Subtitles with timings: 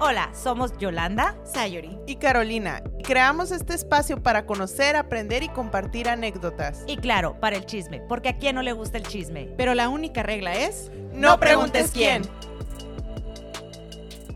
[0.00, 1.98] Hola, somos Yolanda, Sayori.
[2.06, 2.84] y Carolina.
[3.02, 6.84] Creamos este espacio para conocer, aprender y compartir anécdotas.
[6.86, 9.52] y claro, para el chisme, porque a quién no le gusta el chisme.
[9.56, 10.92] Pero la única regla es...
[11.12, 12.22] No preguntes quién.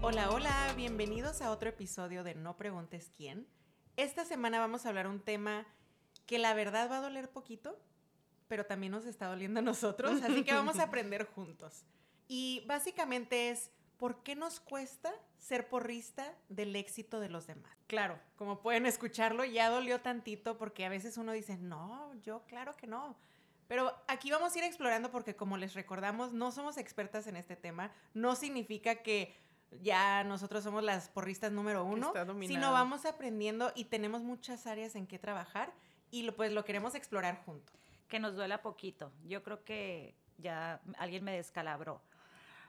[0.00, 3.46] Hola, hola, bienvenidos a otro episodio de No preguntes quién.
[3.96, 5.64] Esta semana vamos a hablar un tema
[6.26, 7.79] que la verdad va a doler poquito,
[8.48, 11.84] pero también nos está doliendo a nosotros, así que vamos a aprender juntos.
[12.26, 13.70] Y básicamente es,
[14.03, 17.70] ¿por qué nos cuesta ser porrista del éxito de los demás?
[17.87, 22.74] Claro, como pueden escucharlo, ya dolió tantito porque a veces uno dice, no, yo claro
[22.77, 23.16] que no.
[23.69, 27.55] Pero aquí vamos a ir explorando porque como les recordamos, no somos expertas en este
[27.55, 27.93] tema.
[28.12, 29.37] No significa que
[29.70, 35.07] ya nosotros somos las porristas número uno, sino vamos aprendiendo y tenemos muchas áreas en
[35.07, 35.73] que trabajar
[36.10, 37.79] y lo, pues lo queremos explorar juntos.
[38.09, 39.12] Que nos duela poquito.
[39.23, 42.02] Yo creo que ya alguien me descalabró.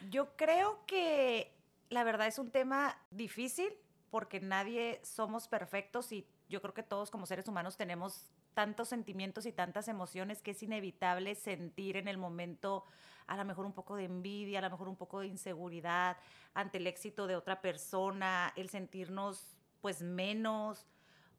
[0.09, 1.53] Yo creo que
[1.89, 3.73] la verdad es un tema difícil
[4.09, 9.45] porque nadie somos perfectos y yo creo que todos como seres humanos tenemos tantos sentimientos
[9.48, 12.85] y tantas emociones que es inevitable sentir en el momento
[13.26, 16.17] a lo mejor un poco de envidia, a lo mejor un poco de inseguridad
[16.54, 20.85] ante el éxito de otra persona, el sentirnos pues menos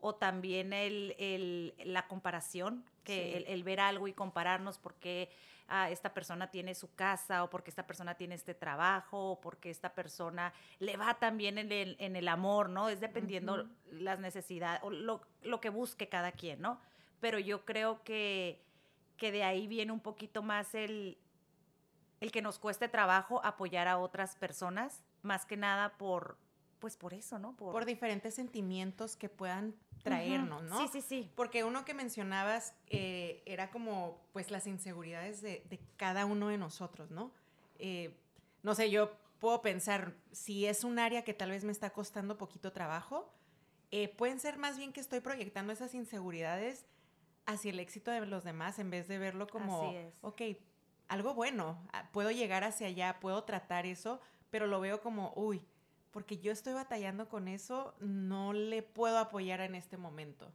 [0.00, 3.34] o también el, el- la comparación, que Sí.
[3.36, 5.30] el, el ver algo y compararnos porque
[5.68, 9.70] ah, esta persona tiene su casa o porque esta persona tiene este trabajo o porque
[9.70, 12.88] esta persona le va también en el, en el amor, ¿no?
[12.88, 16.80] Es dependiendo las necesidades o lo, lo que busque cada quien, ¿no?
[17.20, 18.60] Pero yo creo que,
[19.16, 21.18] que de ahí viene un poquito más el,
[22.20, 26.38] el que nos cueste trabajo apoyar a otras personas, más que nada por,
[26.84, 27.56] pues por eso, ¿no?
[27.56, 30.68] Por diferentes sentimientos que puedan traernos, Ujú.
[30.68, 30.80] ¿no?
[30.80, 31.32] Sí, sí, sí.
[31.34, 36.58] Porque uno que mencionabas eh, era como, pues, las inseguridades de, de cada uno de
[36.58, 37.32] nosotros, ¿no?
[37.78, 38.14] Eh,
[38.62, 42.36] no sé, yo puedo pensar, si es un área que tal vez me está costando
[42.36, 43.32] poquito trabajo,
[43.90, 46.84] eh, pueden ser más bien que estoy proyectando esas inseguridades
[47.46, 50.14] hacia el éxito de los demás en vez de verlo como, Así es.
[50.20, 50.42] ok,
[51.08, 54.20] algo bueno, ah, puedo llegar hacia allá, puedo tratar eso,
[54.50, 55.66] pero lo veo como, uy,
[56.14, 60.48] porque yo estoy batallando con eso, no le puedo apoyar en este momento.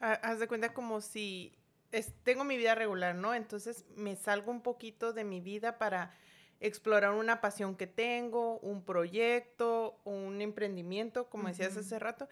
[0.00, 1.56] Ha- Haz de cuenta como si
[1.92, 3.32] es- tengo mi vida regular, ¿no?
[3.34, 6.14] Entonces me salgo un poquito de mi vida para
[6.60, 12.28] explorar una pasión que tengo, un proyecto, un emprendimiento, como decías hace rato,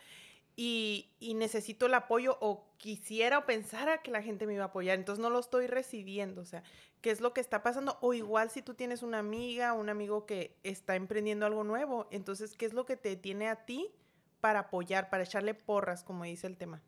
[0.56, 4.68] y, y necesito el apoyo o quisiera o pensara que la gente me iba a
[4.68, 6.62] apoyar, entonces no lo estoy recibiendo, o sea,
[7.00, 7.98] ¿qué es lo que está pasando?
[8.00, 12.56] O igual si tú tienes una amiga, un amigo que está emprendiendo algo nuevo, entonces,
[12.56, 13.90] ¿qué es lo que te tiene a ti
[14.40, 16.82] para apoyar, para echarle porras, como dice el tema?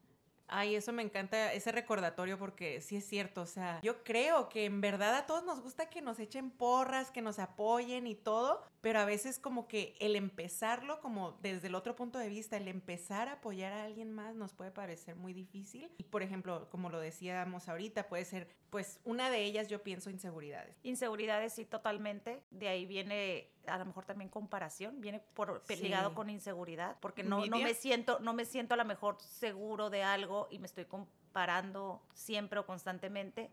[0.48, 4.66] Ay, eso me encanta, ese recordatorio, porque sí es cierto, o sea, yo creo que
[4.66, 8.62] en verdad a todos nos gusta que nos echen porras, que nos apoyen y todo,
[8.82, 12.66] pero a veces como que el empezarlo, como desde el otro punto de vista, el
[12.66, 15.90] empezar a apoyar a alguien más nos puede parecer muy difícil.
[15.98, 20.10] Y por ejemplo, como lo decíamos ahorita, puede ser, pues una de ellas yo pienso
[20.10, 20.76] inseguridades.
[20.82, 22.42] Inseguridades, sí, totalmente.
[22.50, 25.76] De ahí viene a lo mejor también comparación, viene por, Sí.
[25.76, 29.90] ligado con inseguridad, porque no, no me siento, no me siento a lo mejor seguro
[29.90, 33.48] de algo y me estoy comparando siempre o constantemente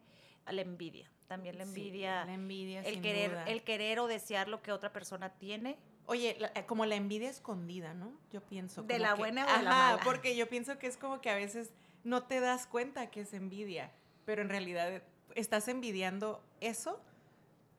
[0.45, 1.11] a la envidia.
[1.29, 3.43] También la Sí, envidia, la envidia, el sin querer, duda.
[3.45, 5.77] el querer o desear lo que otra persona tiene.
[6.07, 8.11] Oye, la- eh, como la envidia escondida, ¿no?
[8.31, 8.81] Yo pienso.
[8.81, 10.01] ¿De la que- buena o de la mala?
[10.03, 11.71] porque yo pienso que es como que a veces
[12.03, 13.91] no te das cuenta que es envidia,
[14.25, 15.03] pero en realidad
[15.35, 16.99] estás envidiando eso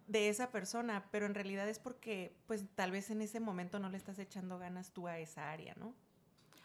[0.07, 3.89] de esa persona, pero en realidad es porque, pues, tal vez en ese momento no
[3.91, 5.93] le estás echando ganas tú a esa área, ¿no?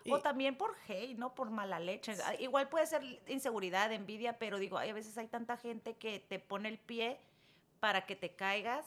[0.09, 1.33] O también por hate, ¿no?
[1.33, 2.15] Por mala leche.
[2.25, 6.19] Ah, Igual puede ser inseguridad, envidia, pero digo, hay, a veces hay tanta gente que
[6.19, 7.19] te pone el pie
[7.79, 8.85] para que te caigas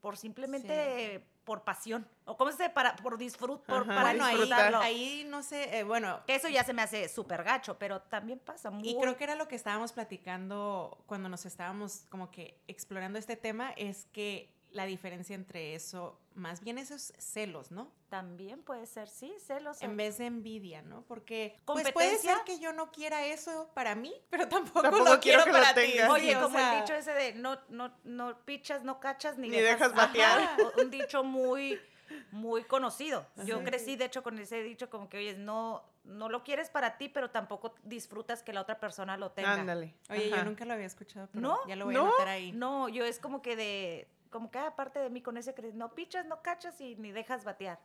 [0.00, 2.06] por simplemente por pasión.
[2.26, 4.78] O cómo se dice, para, por disfrut, por, Ajá, para bueno, ahí, disfrutarlo.
[4.80, 8.38] ahí no sé, eh, bueno, Que eso ya se me hace súper gacho, pero también
[8.38, 8.86] pasa muy...
[8.86, 13.34] Y creo que era lo que estábamos platicando cuando nos estábamos como que explorando este
[13.36, 17.90] tema, es que la diferencia entre eso, más bien esos celos, ¿no?
[18.10, 19.80] También puede ser, sí, celos.
[19.82, 21.02] En vez de envidia, ¿no?
[21.02, 25.20] Porque pues puede ser que yo no quiera eso para mí, pero tampoco, Tampoco lo
[25.20, 25.80] quiero quiero, que lo para ti.
[25.92, 26.10] tengas.
[26.10, 29.38] Oye, Sí, o como sea, el dicho ese de no, no, no pichas, no cachas,
[29.38, 30.38] ni, Ni dejas batear.
[30.40, 31.80] Ajá, un dicho muy,
[32.30, 33.26] muy conocido.
[33.46, 33.64] Yo Sí.
[33.64, 37.08] crecí, de hecho, con ese dicho como que, oye, no, no lo quieres para ti,
[37.08, 39.54] pero tampoco disfrutas que la otra persona lo tenga.
[39.54, 39.94] Ándale.
[40.10, 40.36] Oye, ajá.
[40.38, 41.58] yo nunca lo había escuchado, pero ¿No?
[41.66, 42.04] ya lo voy ¿No?
[42.04, 42.52] a anotar ahí.
[42.52, 45.94] No, yo es como que de, como que aparte de mí con ese que no
[45.94, 47.78] pichas, no cachas y ni dejas batear.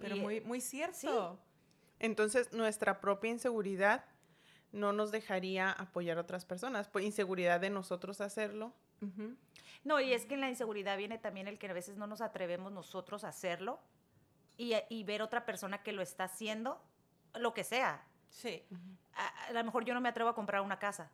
[0.00, 1.38] Pero Y- muy, muy cierto.
[1.98, 4.04] Entonces, nuestra propia inseguridad
[4.72, 6.88] no nos dejaría apoyar a otras personas.
[6.88, 8.72] Pues inseguridad de nosotros hacerlo.
[9.84, 12.20] No, y es que en la inseguridad viene también el que a veces no nos
[12.20, 13.80] atrevemos nosotros a hacerlo
[14.56, 16.80] y, y ver otra persona que lo está haciendo,
[17.34, 18.04] lo que sea.
[18.30, 18.62] Sí.
[19.14, 21.10] A, a lo mejor yo no me atrevo a comprar una casa.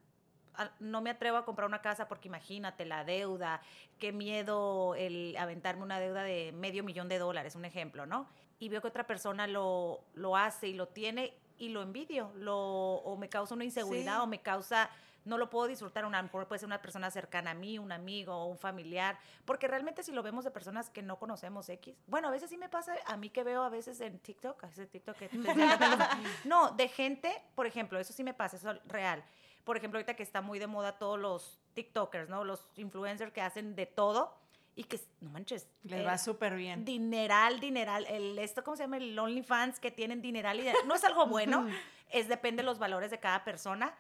[0.59, 3.61] A- No me atrevo a comprar una casa porque imagínate la deuda,
[3.99, 8.27] qué miedo el aventarme una deuda de medio millón de dólares, un ejemplo, ¿no?
[8.59, 12.57] Y veo que otra persona lo, lo hace y lo tiene y lo envidio, lo,
[12.57, 14.21] o me causa una inseguridad Sí.
[14.23, 14.91] o me causa,
[15.25, 17.79] no lo puedo disfrutar, una, a lo mejor puede ser una persona cercana a mí,
[17.81, 21.97] un amigo un familiar, porque realmente si lo vemos de personas que no conocemos X,
[22.07, 24.87] bueno, a veces sí me pasa, a mí que veo a veces en TikTok, ese
[24.87, 25.29] TikTok que
[26.45, 29.23] no, de gente, por ejemplo, eso sí me pasa, eso es real.
[29.65, 32.45] Por ejemplo, ahorita que está muy de moda todos los TikTokers, ¿no?
[32.45, 34.35] Los influencers que hacen de todo
[34.75, 36.85] y que, no manches, Les eh, va súper bien.
[36.85, 38.97] dineral, dineral, el esto, ¿cómo se llama?
[38.99, 41.67] El OnlyFans que tienen dineral y no es algo bueno,
[42.11, 43.95] es depende de los valores de cada persona,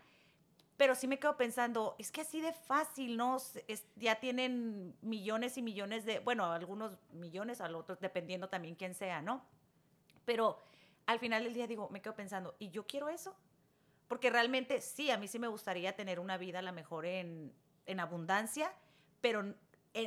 [0.76, 3.36] pero sí me quedo pensando, es que así de fácil, ¿no?
[3.66, 8.76] Es- ya tienen millones y millones de, bueno, algunos millones, a los otros, dependiendo también
[8.76, 9.44] quién sea, ¿no?
[10.24, 10.58] Pero
[11.06, 13.34] al final del día digo, me quedo pensando, ¿y yo quiero eso?
[14.08, 17.52] Porque realmente sí, a mí sí me gustaría tener una vida a lo mejor en,
[17.86, 18.72] en abundancia,
[19.20, 19.56] pero en-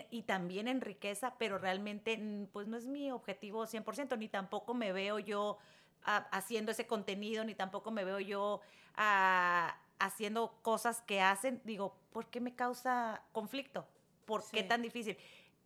[0.10, 2.20] y también en riqueza, pero realmente
[2.52, 5.58] pues no es mi objetivo 100%, ni tampoco me veo yo
[6.04, 8.62] ah, haciendo ese contenido, ni tampoco me veo yo
[8.96, 11.62] ah, haciendo cosas que hacen.
[11.64, 13.88] Digo, ¿por qué me causa conflicto?
[14.26, 14.68] ¿Por qué Sí.
[14.68, 15.18] tan difícil?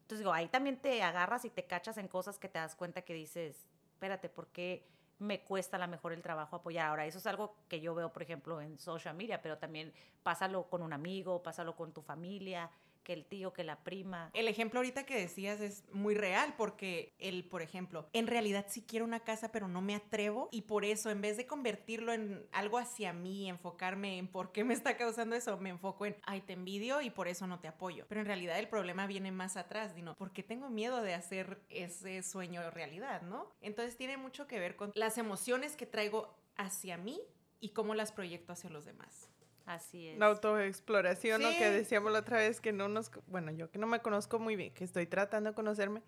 [0.01, 3.01] Entonces digo, ahí también te agarras y te cachas en cosas que te das cuenta
[3.03, 4.87] que dices, espérate, ¿por qué
[5.19, 6.89] me cuesta a lo mejor el trabajo apoyar?
[6.89, 10.69] Ahora, eso es algo que yo veo, por ejemplo, en social media, pero también pásalo
[10.69, 12.69] con un amigo, pásalo con tu familia,
[13.05, 14.29] que el tío, que la prima.
[14.33, 18.81] El ejemplo ahorita que decías es muy real porque él, por ejemplo, en realidad sí
[18.85, 22.45] quiero una casa pero no me atrevo y por eso en vez de convertirlo en
[22.51, 26.41] algo hacia mí, enfocarme en por qué me está causando eso, me enfoco en, ay,
[26.41, 28.05] te envidio y por eso no te apoyo.
[28.09, 30.15] Pero en realidad el problema viene más atrás, ¿no?
[30.15, 33.51] Porque tengo miedo de hacer ese sueño realidad, ¿no?
[33.61, 37.21] Entonces tiene mucho que ver con las emociones que traigo hacia mí
[37.59, 39.29] y cómo las proyecto hacia los demás.
[39.65, 40.17] Así es.
[40.19, 41.49] La autoexploración, ¿no?
[41.51, 41.57] Sí.
[41.57, 43.09] Que decíamos la otra vez que no nos...
[43.27, 46.01] Bueno, yo que no me conozco muy bien, que estoy tratando de conocerme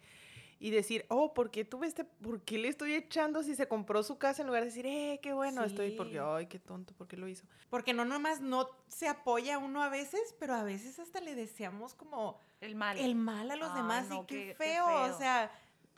[0.59, 2.03] y decir, oh, ¿por qué tuve este...
[2.03, 5.19] ¿Por qué le estoy echando si se compró su casa en lugar de decir, eh,
[5.21, 5.91] qué bueno estoy?
[5.91, 6.19] Porque, Sí.
[6.21, 7.45] ay, qué tonto, ¿por qué lo hizo?
[7.69, 11.93] Porque no nomás no se apoya uno a veces, pero a veces hasta le deseamos
[11.93, 12.97] como el mal.
[12.97, 14.85] el mal a los Ay, demás no, y qué, qué- qué feo.
[14.87, 15.15] feo.
[15.15, 15.51] O sea,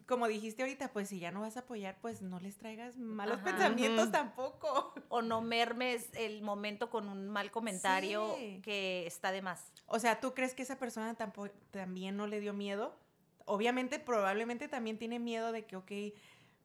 [0.09, 3.37] como dijiste ahorita, pues si ya no vas a apoyar, pues no les traigas malos
[3.37, 3.45] Ajá.
[3.45, 4.93] pensamientos tampoco.
[5.07, 8.59] o no mermes el momento con un mal comentario Sí.
[8.63, 9.71] que está de más.
[9.85, 12.97] O sea, ¿tú crees que esa persona tampo- también no le dio miedo?
[13.45, 15.91] Obviamente, probablemente también tiene miedo de que, ok,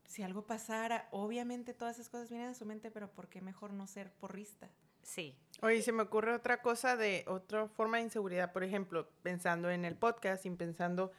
[0.07, 3.73] si algo pasara, obviamente todas esas cosas vienen a su mente, pero ¿por qué mejor
[3.73, 4.69] no ser porrista?
[5.03, 5.37] Sí.
[5.63, 9.85] Oye, se me ocurre otra cosa de otra forma de inseguridad, por ejemplo, pensando en
[9.85, 11.13] el podcast y pensando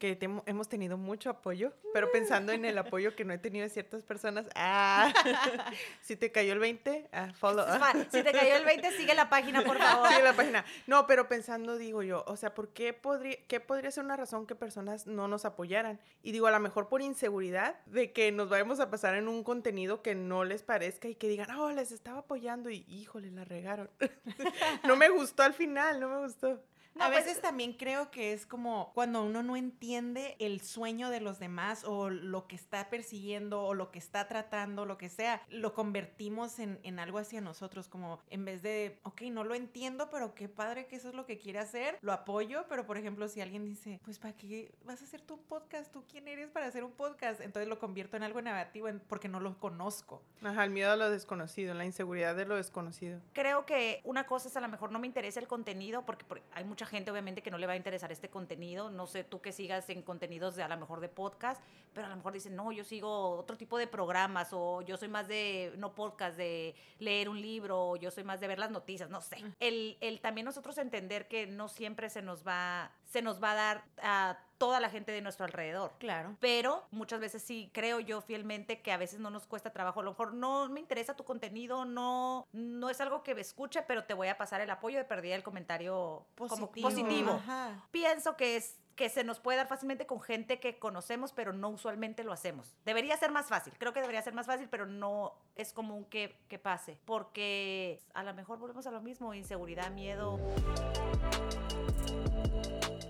[0.00, 3.64] que temo- hemos tenido mucho apoyo, pero pensando en el apoyo que no he tenido
[3.64, 4.46] de ciertas personas.
[4.56, 5.12] Ah,
[6.00, 7.66] si te cayó el 20, ah, follow.
[7.78, 10.08] Más, si te cayó el 20, sigue la página, por favor.
[10.08, 10.64] Sigue la página.
[10.86, 14.46] No, pero pensando, digo yo, o sea, ¿por qué podría, qué podría ser una razón
[14.46, 16.00] que personas no nos apoyaran?
[16.22, 19.44] Y digo, a lo mejor por inseguridad de que nos vayamos a pasar en un
[19.44, 23.44] contenido que no les parezca y que digan, oh, les estaba apoyando y híjole, la
[23.44, 23.90] regaron.
[24.84, 26.58] no me gustó al final, no me gustó.
[26.94, 31.08] No, a pues- veces también creo que es como cuando uno no entiende el sueño
[31.10, 35.08] de los demás o lo que está persiguiendo o lo que está tratando, lo que
[35.08, 39.54] sea, lo convertimos en, en algo hacia nosotros, como en vez de, ok, no lo
[39.54, 42.96] entiendo, pero qué padre que eso es lo que quiere hacer, lo apoyo, pero por
[42.98, 45.92] ejemplo, si alguien dice, pues ¿para qué vas a hacer tu podcast?
[45.92, 47.40] ¿Tú quién eres para hacer un podcast?
[47.40, 50.22] Entonces lo convierto en algo negativo en- porque no lo conozco.
[50.42, 53.20] Ajá, el miedo a lo desconocido, la inseguridad de lo desconocido.
[53.32, 56.42] Creo que una cosa es a lo mejor no me interesa el contenido, porque por-
[56.52, 58.88] hay mucha gente obviamente que no le va a interesar este contenido.
[58.88, 62.10] No sé, tú que sigas en contenidos de a lo mejor de podcast, pero a
[62.10, 65.74] lo mejor dicen, no, yo sigo otro tipo de programas, o yo soy más de,
[65.76, 69.20] no podcast, de leer un libro, o yo soy más de ver las noticias, no
[69.20, 69.44] sé.
[69.60, 73.54] El, el también nosotros entender que no siempre se nos va, se nos va a
[73.54, 75.94] dar a toda la gente de nuestro alrededor.
[75.98, 76.36] Claro.
[76.38, 80.00] Pero muchas veces sí creo yo fielmente que a veces no nos cuesta trabajo.
[80.00, 83.80] A lo mejor no me interesa tu contenido, no, no es algo que me escuche,
[83.80, 87.40] pero te voy a pasar el apoyo de perdida el comentario como positivo.
[87.42, 87.86] Ajá.
[87.90, 91.70] Pienso que es que se nos puede dar fácilmente con gente que conocemos, pero no
[91.70, 92.76] usualmente lo hacemos.
[92.84, 96.36] Debería ser más fácil, creo que debería ser más fácil, pero no es común que,
[96.48, 100.38] que pase, porque a lo mejor volvemos a lo mismo, inseguridad, miedo.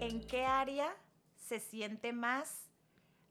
[0.00, 0.94] ¿En qué área
[1.50, 2.70] se siente más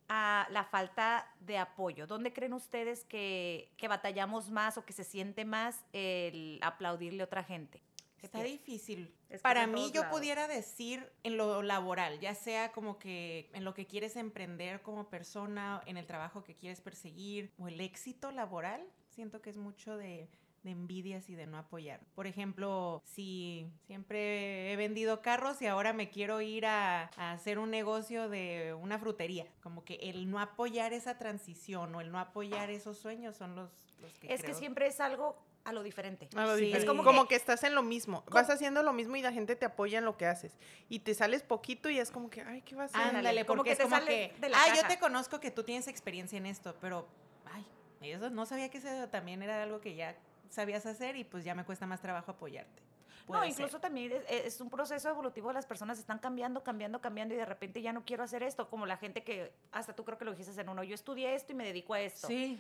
[0.10, 2.06] a la falta de apoyo?
[2.06, 7.26] ¿Dónde creen ustedes que, que batallamos más o que se siente más el aplaudirle a
[7.26, 7.82] otra gente?
[8.22, 9.16] Está difícil.
[9.30, 10.18] Es que Para mí yo lados.
[10.18, 15.10] pudiera decir en lo laboral, ya sea como que en lo que quieres emprender como
[15.10, 19.96] persona, en el trabajo que quieres perseguir o el éxito laboral, siento que es mucho
[19.96, 20.28] de,
[20.64, 22.02] de envidias y de no apoyar.
[22.16, 27.60] Por ejemplo, si siempre he vendido carros y ahora me quiero ir a, a hacer
[27.60, 32.20] un negocio de una frutería, como que el no apoyar esa transición o el no
[32.20, 36.30] apoyar esos sueños son los, los que Es que siempre es algo a lo diferente.
[36.36, 36.66] A lo Sí.
[36.66, 36.78] diferente.
[36.80, 38.24] Es como, como que, estás en lo mismo.
[38.32, 40.58] Vas haciendo lo mismo y la gente te apoya en lo que haces.
[40.88, 43.02] Y te sales poquito y es como que, ay, ¿qué va a hacer?
[43.02, 44.88] Ándale, como porque que es te como que, de la ah, yo caja".
[44.88, 47.08] te conozco que tú tienes experiencia en esto, pero,
[47.46, 47.66] ay,
[48.02, 50.18] eso no sabía que eso también era algo que ya
[50.50, 52.82] sabías hacer y pues ya me cuesta más trabajo apoyarte.
[53.28, 53.82] No, Puede incluso ser.
[53.82, 54.24] también es,
[54.56, 58.04] es un proceso evolutivo, las personas están cambiando, cambiando, cambiando y de repente ya no
[58.04, 60.84] quiero hacer esto, como la gente que, hasta tú creo que lo dijiste en uno,
[60.84, 62.28] yo estudié esto y me dedico a esto.
[62.28, 62.60] Sí,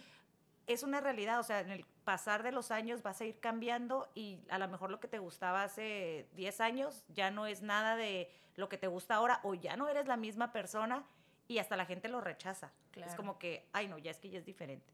[0.67, 4.07] Es una realidad, o sea, en el pasar de los años vas a ir cambiando
[4.13, 7.95] y a lo mejor lo que te gustaba hace 10 años ya no es nada
[7.95, 11.03] de lo que te gusta ahora o ya no eres la misma persona
[11.47, 12.67] y hasta la gente lo rechaza.
[12.91, 13.15] Es Claro.
[13.15, 14.85] como que, ay no, ya es que ya es diferente.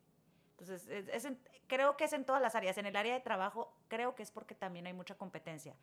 [0.57, 2.77] Entonces, es- es en- creo que es en todas las áreas.
[2.77, 5.75] En el área de trabajo, creo que es porque también hay mucha competencia.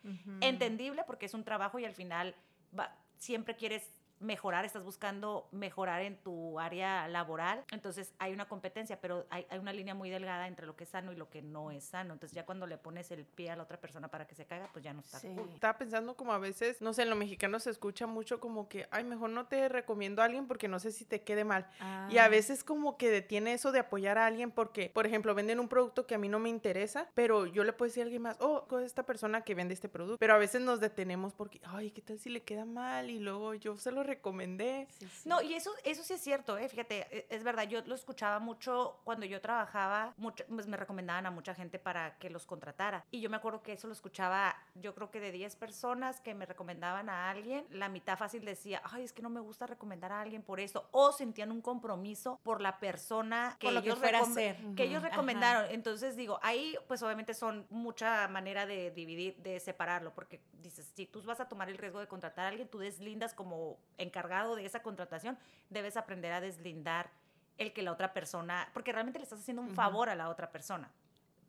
[0.42, 2.34] Entendible porque es un trabajo y al final
[2.78, 3.90] va- siempre quieres
[4.22, 9.58] mejorar, estás buscando mejorar en tu área laboral, entonces hay una competencia, pero hay, hay
[9.58, 12.12] una línea muy delgada entre lo que es sano y lo que no es sano.
[12.14, 14.68] Entonces ya cuando le pones el pie a la otra persona para que se caiga,
[14.72, 15.28] pues ya no está Sí.
[15.34, 15.50] cool.
[15.54, 18.86] Estaba pensando como a veces, no sé, en lo mexicano se escucha mucho como que,
[18.90, 21.66] ay, mejor no te recomiendo a alguien porque no sé si te quede mal.
[22.10, 22.28] Y a Ah.
[22.28, 26.06] veces como que detiene eso de apoyar a alguien porque, por ejemplo, venden un producto
[26.06, 28.66] que a mí no me interesa, pero yo le puedo decir a alguien más, oh,
[28.68, 30.18] con esta persona que vende este producto.
[30.18, 33.10] Pero a veces nos detenemos porque, ay, ¿qué tal si le queda mal?
[33.10, 34.86] Y luego yo se lo recomendé.
[34.98, 35.28] Sí, sí.
[35.28, 36.68] No, y eso, eso sí es cierto, ¿eh?
[36.68, 41.26] fíjate, e- es verdad, yo lo escuchaba mucho cuando yo trabajaba, mucho, pues me recomendaban
[41.26, 43.04] a mucha gente para que los contratara.
[43.10, 46.34] Y yo me acuerdo que eso lo escuchaba, yo creo que de 10 personas que
[46.34, 50.12] me recomendaban a alguien, la mitad fácil decía, ay, es que no me gusta recomendar
[50.12, 53.88] a alguien por eso, o sentían un compromiso por la persona que Por lo que
[53.88, 54.56] ellos fuera a recom- ser.
[54.76, 55.10] que ellos Ujú.
[55.10, 55.70] recomendaron.
[55.70, 61.06] Entonces digo, ahí pues obviamente son mucha manera de dividir, de separarlo, porque dices, si
[61.06, 64.64] tú vas a tomar el riesgo de contratar a alguien, tú deslindas como encargado de
[64.64, 65.38] esa contratación,
[65.70, 67.10] debes aprender a deslindar
[67.58, 70.50] el que la otra persona, porque realmente le estás haciendo un favor a la otra
[70.50, 70.90] persona,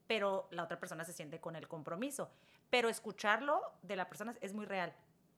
[0.07, 2.29] pero la otra persona se siente con el compromiso.
[2.69, 4.93] Pero escucharlo de la persona es muy real.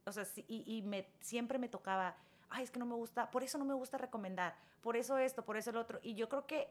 [0.06, 2.16] O sea, y, y me, siempre me tocaba,
[2.50, 5.44] ay, es que no me gusta, por eso no me gusta recomendar, por eso esto,
[5.44, 6.00] por eso el otro.
[6.02, 6.70] Y yo creo que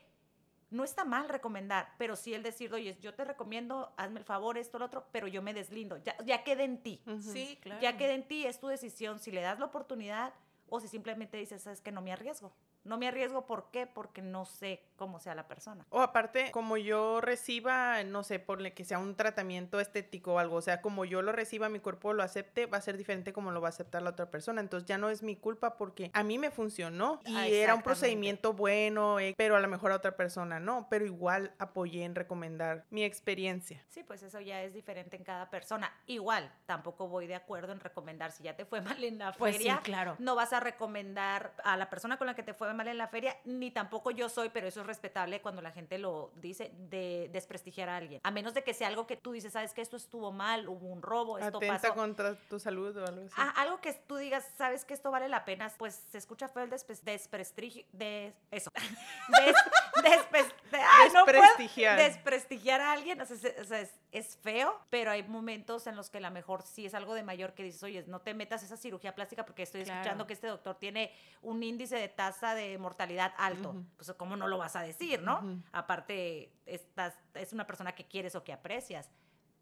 [0.71, 4.59] no está mal recomendar, pero sí el decir, oye, yo te recomiendo, hazme el favor,
[4.59, 7.00] esto, lo otro, pero yo me deslindo, ya, ya queda en ti.
[7.21, 7.80] Sí, claro.
[7.80, 10.33] Ya queda en ti, es tu decisión si le das la oportunidad
[10.68, 12.52] o si simplemente dices, sabes que no me arriesgo.
[12.85, 13.87] No me arriesgo, ¿por qué?
[13.87, 15.85] Porque no sé cómo sea la persona.
[15.91, 20.57] O aparte, como yo reciba, no sé, por que sea un tratamiento estético o algo,
[20.57, 23.50] o sea, como yo lo reciba, mi cuerpo lo acepte, va a ser diferente como
[23.50, 24.61] lo va a aceptar la otra persona.
[24.61, 27.83] Entonces ya no es mi culpa porque a mí me funcionó y Ah, era un
[27.83, 32.14] procedimiento bueno, eh, pero a lo mejor a otra persona no, pero igual apoyé en
[32.14, 33.83] recomendar mi experiencia.
[33.88, 35.93] Sí, pues eso ya es diferente en cada persona.
[36.07, 38.31] Igual, tampoco voy de acuerdo en recomendar.
[38.33, 40.17] Si ya te fue mal en la Pues sí, feria, claro.
[40.19, 43.09] no vas a recomendar a la persona con la que te fue mal en la
[43.09, 47.28] feria, ni tampoco yo soy, pero eso es respetable cuando la gente lo dice, de
[47.33, 48.21] desprestigiar a alguien.
[48.25, 50.87] A menos de que sea algo que tú dices, sabes que esto estuvo mal, hubo
[50.88, 51.95] un robo, esto Atenta pasó.
[51.95, 53.35] contra tu salud o algo así.
[53.37, 56.64] Ah, algo que tú digas, sabes que esto vale la pena, pues se escucha feo
[56.64, 58.71] el desprestigio, de eso,
[59.28, 59.57] Des-
[60.04, 61.96] no puedo Desprestigiar.
[61.99, 65.96] desprestigiar a alguien, o sea, se- o sea, es, es feo, pero hay momentos en
[65.96, 68.34] los que a lo mejor sí es algo de mayor que dices, oye, no te
[68.34, 70.00] metas esa cirugía plástica porque estoy Claro.
[70.00, 73.84] escuchando que este doctor tiene un índice de tasa de mortalidad alto, Ujú.
[73.96, 75.62] pues cómo no lo vas a decir, ¿no?
[75.73, 79.11] Aparte, estás, es una persona que quieres o que aprecias.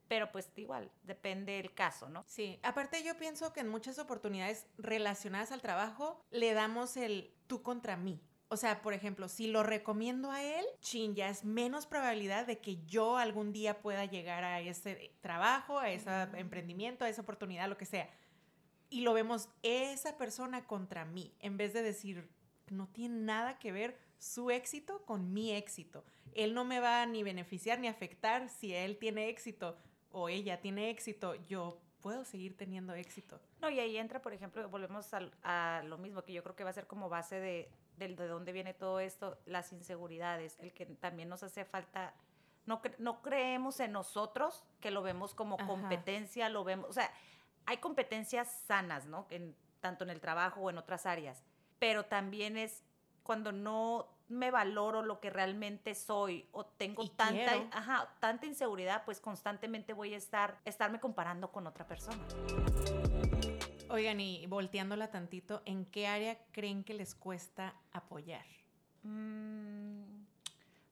[0.09, 2.23] Pero pues igual, depende el caso, ¿no?
[2.27, 7.63] Sí, aparte yo pienso que en muchas oportunidades relacionadas al trabajo le damos el tú
[7.63, 8.21] contra mí.
[8.53, 12.59] O sea, por ejemplo, si lo recomiendo a él, chin, ya es menos probabilidad de
[12.59, 17.67] que yo algún día pueda llegar a ese trabajo, a ese emprendimiento, a esa oportunidad,
[17.67, 18.11] lo que sea.
[18.91, 22.29] Y lo vemos esa persona contra mí, en vez de decir,
[22.69, 26.05] no tiene nada que ver su éxito con mi éxito.
[26.35, 29.79] Él no me va a ni beneficiar ni afectar si él tiene éxito
[30.11, 33.41] o ella tiene éxito, yo puedo seguir teniendo éxito.
[33.63, 35.09] No, y ahí entra, por ejemplo, volvemos
[35.43, 38.27] a, lo mismo, que yo creo que va a ser como base de, del- de
[38.29, 42.15] dónde viene todo esto, las inseguridades, el que también nos hace falta,
[42.67, 45.67] no, cre- no creemos en nosotros, que lo vemos como Ajá.
[45.67, 47.11] competencia, lo vemos, o sea,
[47.67, 49.27] hay competencias sanas, ¿no?
[49.31, 51.43] En, tanto en el trabajo o en otras áreas,
[51.79, 52.83] pero también es
[53.23, 59.05] cuando no me valoro lo que realmente soy o tengo Y tanta, ajá, tanta inseguridad,
[59.05, 62.19] pues constantemente voy a estar, estarme comparando con otra persona.
[63.93, 68.47] Oigan, y volteándola tantito, ¿en qué área creen que les cuesta apoyar?
[69.03, 70.03] Mm,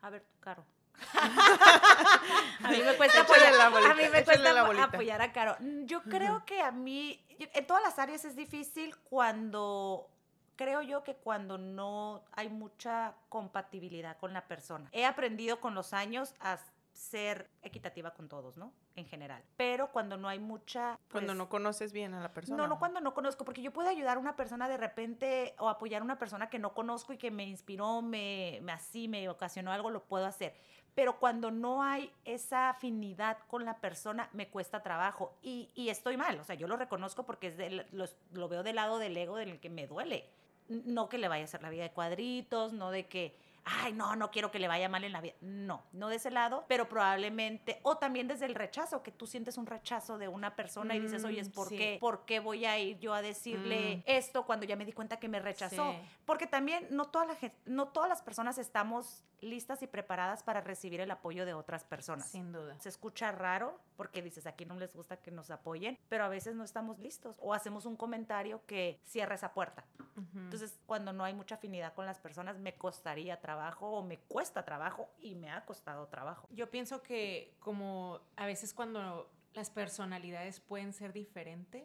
[0.02, 0.62] a ver, Caro.
[1.14, 5.56] a mí me cuesta apoyar, la a bolita, mí me cuesta la apoyar a Caro.
[5.60, 10.10] Mm, Yo creo que a mí, en todas las áreas es difícil cuando,
[10.56, 14.90] creo yo que cuando no hay mucha compatibilidad con la persona.
[14.92, 16.58] He aprendido con los años a
[17.00, 18.74] ser equitativa con todos, ¿no?
[18.94, 19.42] En general.
[19.56, 20.98] Pero cuando no hay mucha...
[21.10, 22.58] Cuando pues, no conoces bien a la persona.
[22.62, 25.70] no, no cuando no conozco, porque yo puedo ayudar a una persona de repente o
[25.70, 29.26] apoyar a una persona que no conozco y que me inspiró, me, me así, me
[29.30, 30.54] ocasionó algo, lo puedo hacer.
[30.94, 36.18] Pero cuando no hay esa afinidad con la persona, me cuesta trabajo y, y estoy
[36.18, 36.38] mal.
[36.38, 39.36] O sea, yo lo reconozco porque es del- los- lo veo del lado del ego
[39.36, 40.28] del que me duele.
[40.68, 43.36] No que le vaya a hacer la vida de cuadritos, no de que,
[43.82, 45.34] ay, no, no quiero que le vaya mal en la vida.
[45.40, 49.56] No, no de ese lado, pero probablemente, o también desde el rechazo, que tú sientes
[49.58, 51.76] un rechazo de una persona y dices, oye, Mm, ¿por sí.
[51.76, 51.98] qué?
[52.00, 54.02] ¿Por qué voy a ir yo a decirle Mm.
[54.06, 55.92] esto cuando ya me di cuenta que me rechazó?
[55.92, 55.98] Sí.
[56.24, 57.36] Porque también no, toda la
[57.66, 62.28] no todas las personas estamos listas y preparadas para recibir el apoyo de otras personas.
[62.28, 62.78] Sin duda.
[62.78, 66.54] Se escucha raro porque dices, aquí no les gusta que nos apoyen, pero a veces
[66.54, 69.84] no estamos listos o hacemos un comentario que cierra esa puerta.
[70.16, 70.38] Ujú.
[70.38, 74.64] Entonces, cuando no hay mucha afinidad con las personas, me costaría trabajo o me cuesta
[74.64, 76.48] trabajo y me ha costado trabajo.
[76.50, 81.84] Yo pienso que como a veces cuando las personalidades pueden ser diferentes,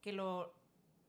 [0.00, 0.54] que lo,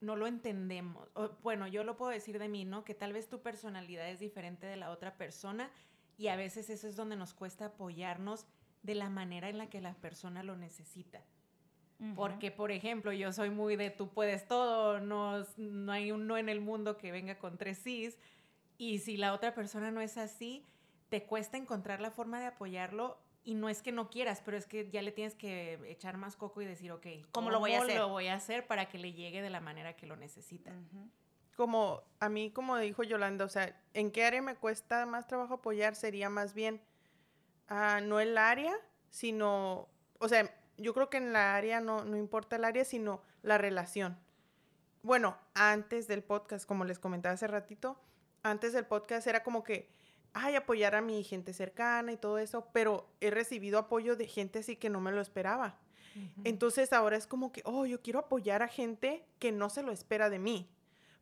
[0.02, 1.08] no lo entendemos.
[1.14, 2.84] O, bueno, yo lo puedo decir de mí, ¿no?
[2.84, 5.70] Que tal vez tu personalidad es diferente de la otra persona
[6.18, 8.48] y a veces eso es donde nos cuesta apoyarnos
[8.82, 11.22] de la manera en la que la persona lo necesita.
[12.16, 16.48] Porque, por ejemplo, yo soy muy de tú puedes todo, no, no hay uno en
[16.48, 18.20] el mundo que venga con tres sís.
[18.78, 20.66] Y si la otra persona no es así,
[21.10, 23.18] te cuesta encontrar la forma de apoyarlo.
[23.44, 26.36] Y no es que no quieras, pero es que ya le tienes que echar más
[26.36, 27.98] coco y decir, ok, ¿Cómo lo voy a hacer?
[27.98, 30.74] lo voy a hacer para que le llegue de la manera que lo necesita?
[31.56, 35.56] Como a mí, como dijo Yolanda, o sea, ¿en qué área me cuesta más trabajo
[35.56, 35.96] apoyar?
[35.96, 36.82] Sería más bien,
[37.70, 38.74] ah, no el área,
[39.10, 39.88] sino,
[40.20, 43.58] o sea, yo creo que en la área no, no importa el área, sino la
[43.58, 44.20] relación.
[45.04, 47.98] Bueno, antes del podcast, como les comentaba hace ratito,
[48.44, 49.90] antes del podcast era como que,
[50.34, 54.60] ay, apoyar a mi gente cercana y todo eso, pero he recibido apoyo de gente
[54.60, 55.80] así que no me lo esperaba.
[56.44, 59.92] Entonces ahora es como que, oh, yo quiero apoyar a gente que no se lo
[59.92, 60.68] espera de mí.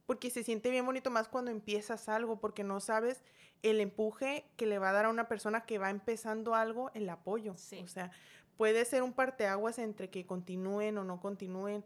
[0.05, 3.21] Porque se siente bien bonito más cuando empiezas algo, porque no sabes
[3.63, 7.09] el empuje que le va a dar a una persona que va empezando algo, el
[7.09, 7.55] apoyo.
[7.57, 7.81] Sí.
[7.83, 8.11] O sea,
[8.57, 11.83] puede ser un parteaguas entre que continúen o no continúen.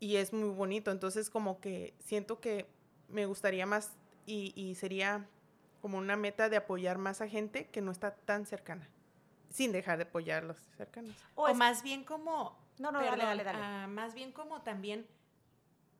[0.00, 0.90] Y es muy bonito.
[0.90, 2.66] Entonces, como que siento que
[3.08, 3.92] me gustaría más
[4.26, 5.26] y, y sería
[5.80, 8.88] como una meta de apoyar más a gente que no está tan cercana.
[9.50, 11.14] Sin dejar de apoyar a los cercanos.
[11.34, 12.58] O O, es- más bien como...
[12.78, 13.58] No, no, dale, perdón, dale, dale.
[13.62, 15.06] ah, más bien como también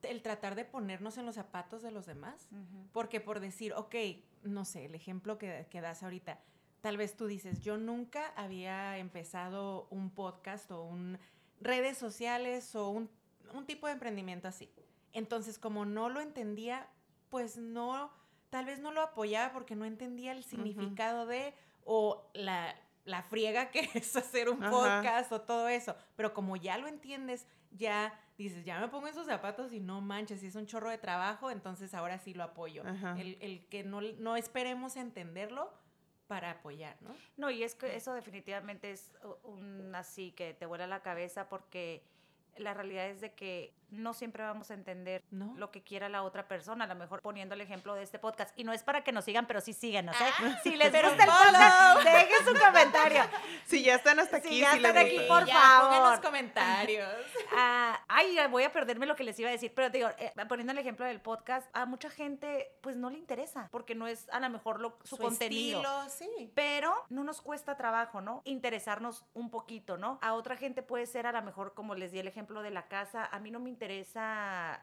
[0.03, 2.49] el tratar de ponernos en los zapatos de los demás.
[2.93, 3.95] Porque por decir, ok,
[4.43, 6.41] no sé, el ejemplo que, que das ahorita,
[6.81, 11.19] tal vez tú dices, yo nunca había empezado un podcast o un
[11.61, 13.09] redes sociales o un,
[13.55, 14.69] un tipo de emprendimiento así.
[15.13, 16.89] Entonces, como no lo entendía,
[17.35, 18.13] pues no,
[18.49, 21.53] tal vez no lo apoyaba porque no entendía el significado de
[21.85, 22.73] o la,
[23.05, 24.71] la friega que es hacer un Ajá.
[24.71, 25.97] podcast o todo eso.
[26.15, 30.01] Pero como ya lo entiendes, ya dices, ya me pongo en sus zapatos y no
[30.01, 32.85] manches, si es un chorro de trabajo, entonces ahora sí lo apoyo.
[33.19, 35.73] El, el que no, no esperemos entenderlo
[36.29, 37.17] para apoyar, ¿no?
[37.37, 39.11] No, y es que eso definitivamente es
[39.43, 42.05] un así que te vuela la cabeza porque
[42.59, 45.55] la realidad es de que no siempre vamos a entender ¿No?
[45.57, 48.53] lo que quiera la otra persona, a lo mejor poniendo el ejemplo de este podcast.
[48.59, 50.25] Y no es para que nos sigan, pero sí síguenos, ¿eh?
[50.39, 51.95] Ah, si les gusta el follow.
[51.95, 53.23] podcast, dejen su comentario.
[53.67, 56.11] Si ya están hasta Si aquí, ya si les están aquí, por Ya, pongan favor.
[56.13, 57.09] los comentarios.
[57.57, 60.73] Ah, ay, voy a perderme lo que les iba a decir, pero digo, eh, poniendo
[60.73, 64.41] el ejemplo del podcast, a mucha gente pues no le interesa, porque no es a
[64.41, 65.81] lo mejor lo- su, contenido.
[65.81, 66.51] estilo, sí.
[66.55, 68.43] Pero no nos cuesta trabajo, ¿no?
[68.45, 70.19] Interesarnos un poquito, ¿no?
[70.21, 72.89] A otra gente puede ser a lo mejor, como les di el ejemplo de la
[72.89, 73.84] casa, a mí no me interesa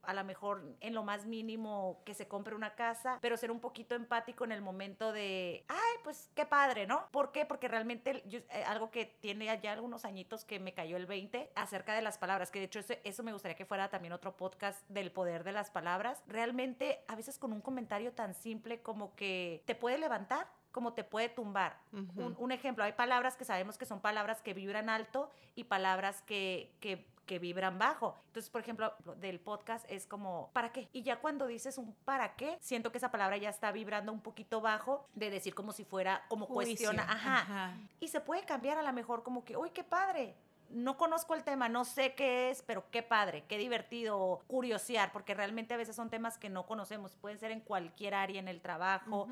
[0.04, 3.60] a lo mejor en lo más mínimo que se compre una casa, pero ser un
[3.60, 7.08] poquito empático en el momento de, ay, pues qué padre, ¿no?
[7.12, 7.46] ¿Por qué?
[7.46, 11.52] Porque realmente yo- eh, algo que tiene ya algunos añitos que me cayó el 20
[11.56, 14.36] acerca de las palabras, que de hecho eso, eso me gustaría que fuera también otro
[14.36, 16.24] podcast del poder de las palabras.
[16.28, 21.04] Realmente a veces con un comentario tan simple como que te puede levantar como te
[21.04, 21.78] puede tumbar.
[21.92, 22.22] Ujú.
[22.28, 26.22] un, un ejemplo, hay palabras que sabemos que son palabras que vibran alto y palabras
[26.22, 28.22] que, que, que vibran bajo.
[28.28, 30.89] Entonces, por ejemplo, del podcast es como, ¿para qué?
[30.91, 32.58] Y ya cuando dices un ¿para qué?
[32.60, 36.26] Siento que esa palabra ya está vibrando un poquito bajo de decir como si fuera,
[36.28, 36.76] como Juicio.
[36.76, 37.39] cuestiona, ajá.
[37.39, 37.78] Ajá.
[38.02, 40.36] Y se puede cambiar a lo mejor como que, uy, qué padre.
[40.73, 45.34] No conozco el tema, no sé qué es, pero qué padre, qué divertido curiosear, porque
[45.34, 48.62] realmente a veces son temas que no conocemos, pueden ser en cualquier área, en el
[48.62, 49.27] trabajo,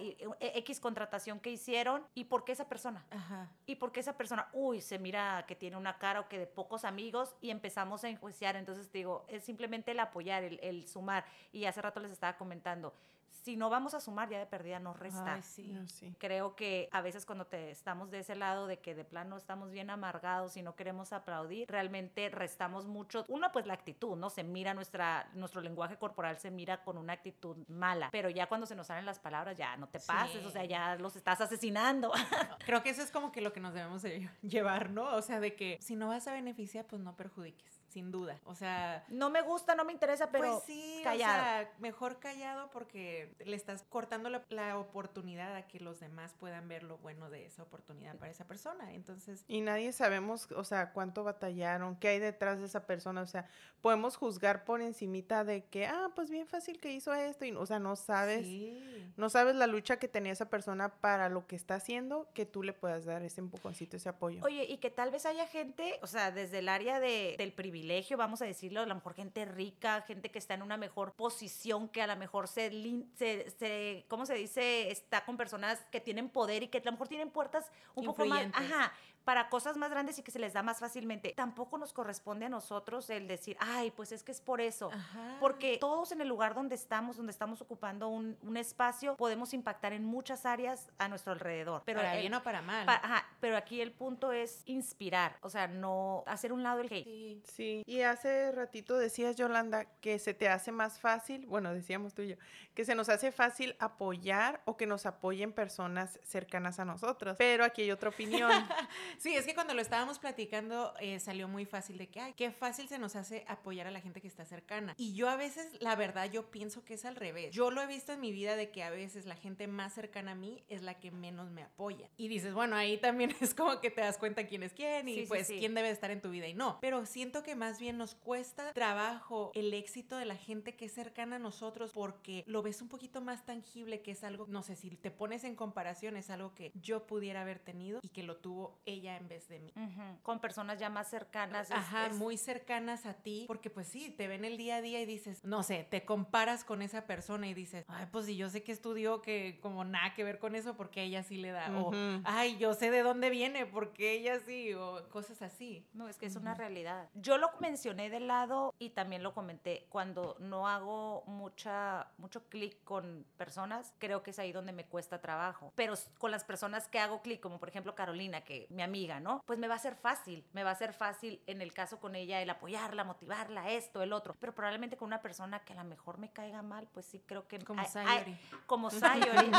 [0.00, 3.04] e- X contratación que hicieron, y por qué esa persona.
[3.10, 3.50] Ajá.
[3.66, 6.84] Y porque esa persona, uy, se mira que tiene una cara o que de pocos
[6.84, 8.56] amigos y empezamos a enjuiciar.
[8.56, 11.24] Entonces digo, es simplemente el apoyar, el, el sumar.
[11.52, 12.94] Y hace rato les estaba comentando,
[13.42, 15.34] si no vamos a sumar, ya de perdida nos resta.
[15.34, 15.68] Ay, sí.
[15.68, 16.14] No, sí.
[16.18, 19.70] Creo que a veces cuando te estamos de ese lado de que de plano estamos
[19.70, 23.24] bien amargados y no queremos aplaudir, realmente restamos mucho.
[23.28, 24.30] Una, pues la actitud, ¿no?
[24.30, 28.08] Se mira nuestra, nuestro lenguaje corporal se mira con una actitud mala.
[28.12, 30.06] Pero ya cuando se nos salen las palabras, ya no te Sí.
[30.06, 32.12] pases, o sea, ya los estás asesinando.
[32.66, 35.14] Creo que eso es como que lo que nos debemos de llevar, ¿no?
[35.16, 38.38] O sea, de que si no vas a beneficiar, pues no perjudiques, sin duda.
[38.44, 41.32] O sea, No me gusta, no me interesa, pero pues sí, callado.
[41.32, 46.34] o sea, mejor callado porque le estás cortando la, la oportunidad a que los demás
[46.34, 48.92] puedan ver lo bueno de esa oportunidad para esa persona.
[48.92, 53.26] Entonces, Y nadie sabemos, o sea, cuánto batallaron, qué hay detrás de esa persona, o
[53.26, 53.48] sea,
[53.80, 57.64] podemos juzgar por encimita de que, ah, pues bien fácil que hizo esto, y, o
[57.64, 59.12] sea, no sabes, sí.
[59.16, 62.64] no sabes la lucha que tenía esa persona para lo que está haciendo, que tú
[62.64, 64.40] le puedas dar ese empujoncito, ese apoyo.
[64.42, 67.83] Oye, y que tal vez haya gente, o sea, desde el área de, del privilegio,
[68.16, 71.88] vamos a decirlo, a lo mejor gente rica, gente que está en una mejor posición,
[71.88, 72.70] que a lo mejor se,
[73.16, 74.90] se, se- ¿cómo se dice?
[74.90, 78.24] Está con personas que tienen poder y que a lo mejor tienen puertas un poco
[78.26, 78.40] más,
[78.72, 78.92] ajá,
[79.24, 81.32] para cosas más grandes y que se les da más fácilmente.
[81.36, 84.90] Tampoco nos corresponde a nosotros el decir, ay, pues es que es por eso.
[84.92, 85.36] Ajá.
[85.40, 89.92] Porque todos en el lugar donde estamos, donde estamos ocupando un, un espacio, podemos impactar
[89.92, 91.82] en muchas áreas a nuestro alrededor.
[91.84, 92.86] Pero para el- bien o para mal.
[92.86, 96.86] Pa- ajá, pero aquí el punto es inspirar, o sea, no hacer un lado el
[96.92, 97.04] hate.
[97.06, 97.42] Sí.
[97.54, 102.22] Sí, y hace ratito decías, Yolanda, que se te hace más fácil, bueno, decíamos tú
[102.22, 102.36] y yo,
[102.74, 107.36] que se nos hace fácil apoyar o que nos apoyen personas cercanas a nosotros.
[107.38, 108.50] Pero aquí hay otra opinión.
[109.18, 112.50] Sí, es que cuando lo estábamos platicando eh, salió muy fácil de que, ay, qué
[112.50, 114.94] fácil se nos hace apoyar a la gente que está cercana.
[114.96, 117.54] Y yo a veces, la verdad, yo pienso que es al revés.
[117.54, 120.32] Yo lo he visto en mi vida de que a veces la gente más cercana
[120.32, 122.08] a mí es la que menos me apoya.
[122.16, 125.14] Y dices, bueno, ahí también es como que te das cuenta quién es quién y
[125.14, 125.58] Sí, sí, pues sí.
[125.58, 126.78] quién debe estar en tu vida y no.
[126.80, 130.92] Pero siento que más bien nos cuesta trabajo el éxito de la gente que es
[130.92, 134.76] cercana a nosotros porque lo ves un poquito más tangible, que es algo, no sé,
[134.76, 138.36] si te pones en comparación, es algo que yo pudiera haber tenido y que lo
[138.36, 139.72] tuvo ella en vez de mí.
[139.76, 141.68] Ujú, Con personas ya más cercanas.
[141.70, 144.80] es- Ajá, es- muy cercanas a ti, porque pues sí, te ven el día a
[144.80, 148.36] día y dices, no sé, te comparas con esa persona y dices, ay, pues si
[148.36, 151.50] yo sé que estudió que como nada que ver con eso, porque ella sí le
[151.52, 152.22] da, o Ujú.
[152.24, 155.86] ay, yo sé de dónde viene, porque ella sí, o cosas así.
[155.92, 156.60] No, es que es una Ujú.
[156.60, 157.08] realidad.
[157.14, 159.86] Yo lo mencioné de lado y también lo comenté.
[159.90, 165.20] Cuando no hago mucha, mucho clic con personas, creo que es ahí donde me cuesta
[165.20, 165.72] trabajo.
[165.74, 169.42] Pero con las personas que hago clic, como por ejemplo Carolina, que mi amiga, ¿no?
[169.46, 170.44] Pues me va a ser fácil.
[170.52, 174.12] Me va a ser fácil en el caso con ella el apoyarla, motivarla, esto, el
[174.12, 174.34] otro.
[174.38, 177.46] Pero probablemente con una persona que a lo mejor me caiga mal, pues sí creo
[177.48, 177.58] que...
[177.58, 178.38] Como ay- ay, Sayori.
[178.66, 179.50] como Sayori,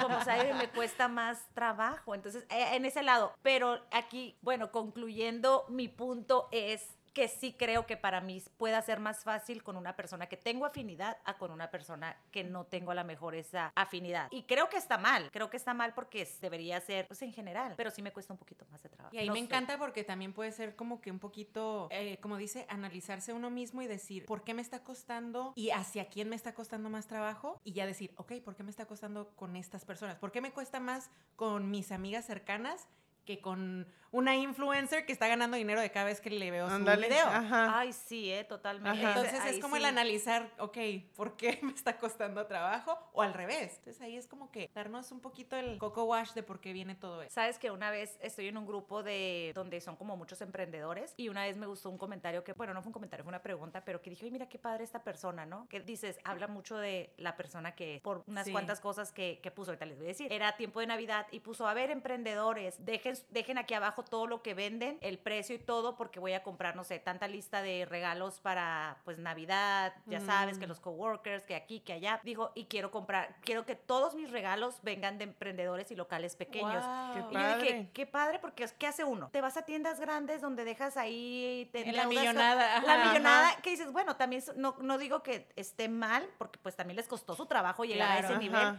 [0.00, 2.14] como Sayori me cuesta más trabajo.
[2.14, 3.32] Entonces, eh, en ese lado.
[3.42, 9.00] Pero aquí, bueno, concluyendo, mi punto es que sí creo que para mí pueda ser
[9.00, 12.92] más fácil con una persona que tengo afinidad a con una persona que no tengo
[12.92, 14.28] a lo mejor esa afinidad.
[14.30, 17.74] Y creo que está mal, creo que está mal porque debería ser pues en general,
[17.76, 19.14] pero sí me cuesta un poquito más de trabajo.
[19.14, 19.44] Y ahí No me sé.
[19.46, 23.82] encanta porque también puede ser como que un poquito, eh, como dice, analizarse uno mismo
[23.82, 27.60] y decir, ¿por qué me está costando y hacia quién me está costando más trabajo?
[27.64, 30.16] Y ya decir, ok, ¿por qué me está costando con estas personas?
[30.16, 32.86] ¿Por qué me cuesta más con mis amigas cercanas
[33.24, 36.74] que con una influencer que está ganando dinero de cada vez que le veo su
[36.74, 37.08] Ándale.
[37.08, 37.26] video?
[37.26, 37.78] Ajá.
[37.78, 38.98] Ay, sí, eh, totalmente.
[38.98, 39.08] Ajá.
[39.10, 39.82] Entonces Ahí es como sí.
[39.82, 40.78] el analizar, ok,
[41.16, 42.98] ¿por qué me está costando trabajo?
[43.12, 43.76] O al revés.
[43.78, 46.94] Entonces ahí es como que darnos un poquito el coco wash de por qué viene
[46.94, 47.32] todo eso.
[47.34, 51.28] Sabes que una vez estoy en un grupo de donde son como muchos emprendedores y
[51.28, 53.84] una vez me gustó un comentario que, bueno, no fue un comentario, fue una pregunta,
[53.84, 55.68] pero que dije, oye, mira qué padre esta persona, ¿no?
[55.68, 58.52] Que dices, habla mucho de la persona que por unas Sí.
[58.52, 61.40] cuantas cosas que, que puso, ahorita les voy a decir, era tiempo de Navidad y
[61.40, 65.58] puso, a ver, emprendedores, dejen, dejen aquí abajo todo lo que venden, el precio y
[65.58, 70.20] todo, porque voy a comprar, no sé, tanta lista de regalos para, pues, Navidad, ya
[70.20, 70.68] sabes, que Mm.
[70.68, 72.20] los coworkers, que aquí, que allá.
[72.24, 76.84] Dijo, y quiero comprar, quiero que todos mis regalos vengan de emprendedores y locales pequeños.
[76.84, 77.12] Wow.
[77.14, 77.62] Qué Y yo padre.
[77.62, 79.28] dije, qué padre, porque ¿qué hace uno?
[79.30, 81.68] Te vas a tiendas grandes donde dejas ahí...
[81.72, 83.62] Te En la millonada, La millonada, ajá.
[83.62, 87.34] que dices, bueno, también no, no digo que esté mal, porque pues también les costó
[87.34, 88.60] su trabajo llegar a ese nivel.
[88.60, 88.78] Ajá.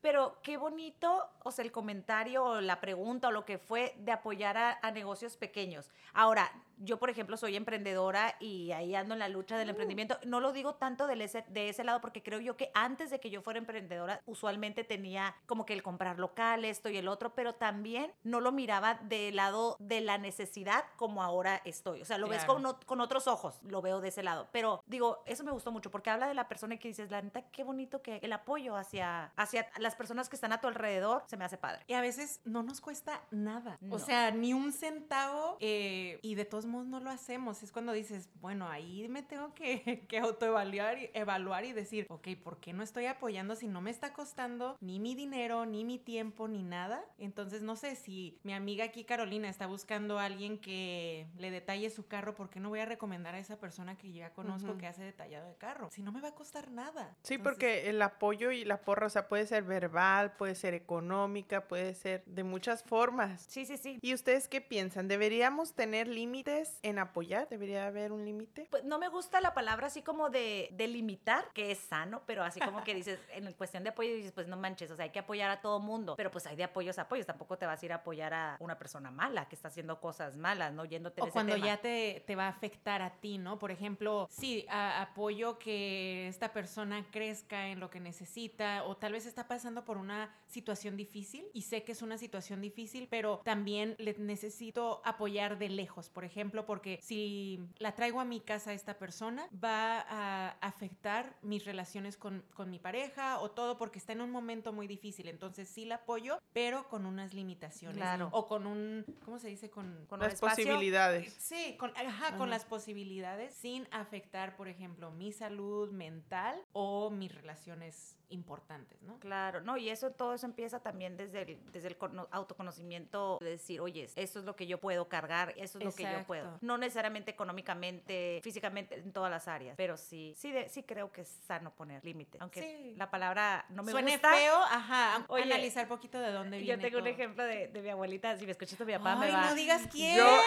[0.00, 4.12] Pero qué bonito, o sea, el comentario o la pregunta o lo que fue de
[4.12, 5.90] apoyar a, a negocios pequeños.
[6.12, 10.18] Ahora, yo, por ejemplo, soy emprendedora y ahí ando en la lucha del emprendimiento.
[10.26, 13.20] No lo digo tanto del ese, de ese lado porque creo yo que antes de
[13.20, 17.34] que yo fuera emprendedora, usualmente tenía como que el comprar local, esto y el otro,
[17.34, 22.02] pero también no lo miraba del lado de la necesidad como ahora estoy.
[22.02, 22.54] O sea, lo ves Claro.
[22.54, 24.48] con, o- con otros ojos, lo veo de ese lado.
[24.52, 27.42] Pero digo, eso me gustó mucho porque habla de la persona que dices, la neta,
[27.50, 31.36] qué bonito que el apoyo hacia, hacia las personas que están a tu alrededor se
[31.36, 31.82] me hace padre.
[31.86, 33.76] Y a veces no nos cuesta nada.
[33.80, 33.96] No.
[33.96, 35.56] O sea, ni un centavo.
[35.60, 37.62] eh, y de todos modos no lo hacemos.
[37.62, 42.28] Es cuando dices, bueno, ahí me tengo que, que autoevaluar y, evaluar y decir, ok,
[42.42, 45.98] ¿por qué no estoy apoyando si no me está costando ni mi dinero, ni mi
[45.98, 47.04] tiempo, ni nada?
[47.18, 51.90] Entonces, no sé si mi amiga aquí, Carolina, está buscando a alguien que le detalle
[51.90, 54.86] su carro, ¿por qué no voy a recomendar a esa persona que ya conozco que
[54.86, 55.88] hace detallado de carro?
[55.90, 57.16] Si no me va a costar nada.
[57.22, 60.74] Sí, Entonces, porque el apoyo y la porra, o sea, puede ser verbal, puede ser
[60.74, 63.44] económica, puede ser de muchas formas.
[63.48, 63.98] Sí, sí, sí.
[64.02, 65.08] ¿Y ustedes qué piensan?
[65.08, 67.48] ¿Deberíamos tener límites en apoyar?
[67.48, 68.66] ¿Debería haber un límite?
[68.70, 72.42] Pues no me gusta la palabra así como de, de limitar, que es sano, pero
[72.42, 75.10] así como que dices, en cuestión de apoyo dices, pues no manches, o sea, hay
[75.10, 77.82] que apoyar a todo mundo, pero pues hay de apoyos a apoyos, tampoco te vas
[77.82, 80.84] a ir a apoyar a una persona mala que está haciendo cosas malas, ¿no?
[80.84, 81.66] Yéndote de O ese cuando tema.
[81.66, 83.58] ya te, te va a afectar a ti, ¿no?
[83.58, 89.12] Por ejemplo, sí, a- apoyo que esta persona crezca en lo que necesita o tal
[89.12, 93.40] vez está pasando por una situación difícil y sé que es una situación difícil, pero
[93.44, 98.70] también le necesito apoyar de lejos, por ejemplo, porque si la traigo a mi casa
[98.70, 103.98] a esta persona, va a afectar mis relaciones con, con mi pareja o todo porque
[103.98, 105.28] está en un momento muy difícil.
[105.28, 107.98] Entonces sí la apoyo, pero con unas limitaciones.
[107.98, 108.28] Claro.
[108.32, 109.70] O con un, ¿cómo se dice?
[109.70, 111.32] Con, Con Las posibilidades.
[111.34, 112.36] Sí, con, ajá, Ajá.
[112.36, 119.18] con las posibilidades sin afectar, por ejemplo, mi salud mental o mis relaciones importantes, ¿no?
[119.18, 123.50] Claro, no, y eso, todo eso empieza también desde el, desde el cono- autoconocimiento, de
[123.50, 126.58] decir, oye, esto es lo que yo puedo cargar, eso es lo que yo puedo.
[126.60, 131.22] No necesariamente económicamente, físicamente, en todas las áreas, pero sí, sí, de- sí creo que
[131.22, 132.94] es sano poner límites, aunque Sí.
[132.96, 134.32] la palabra no me Suene gusta.
[134.32, 137.88] feo, ajá, Oye, analizar poquito de dónde viene Yo tengo un ejemplo de, de mi
[137.90, 139.46] abuelita, si me escuchas a mi papá, me Ay, va...
[139.50, 140.16] no digas quién.
[140.16, 140.40] Yo-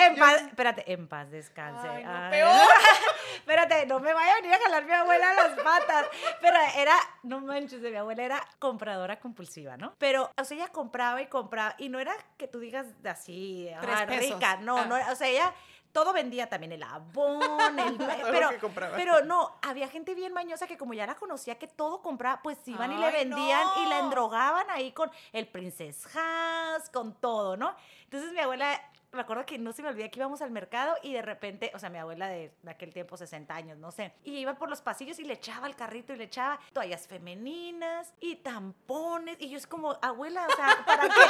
[0.00, 1.88] En paz, espérate, en paz descanse.
[1.88, 2.30] Ay, Ay.
[2.30, 2.68] peor.
[3.48, 6.06] espérate, no me vaya a venir a jalar mi abuela las patas.
[6.40, 9.94] Pero era, no manches, de mi abuela era compradora compulsiva, ¿no?
[9.98, 11.74] Pero, o sea, ella compraba y compraba.
[11.78, 14.56] Y no era que tú digas así, ah, rica.
[14.58, 14.84] No, Ah.
[14.84, 15.54] no, o sea, ella
[15.92, 17.96] todo vendía también el abón, el,
[18.30, 18.50] pero,
[18.94, 22.58] pero no, había gente bien mañosa que como ya la conocía que todo compraba, pues
[22.68, 27.74] iban y le vendían y la endrogaban ahí con el Princess Has, con todo, ¿no?
[28.04, 28.80] Entonces mi abuela,
[29.12, 31.78] me acuerdo que no se me olvida que íbamos al mercado y de repente, o
[31.78, 34.82] sea, mi abuela de, de aquel tiempo, 60 años, no sé, y iba por los
[34.82, 39.36] pasillos y le echaba al carrito y le echaba toallas femeninas y tampones.
[39.40, 41.20] Y yo es como, abuela, o sea, ¿para qué?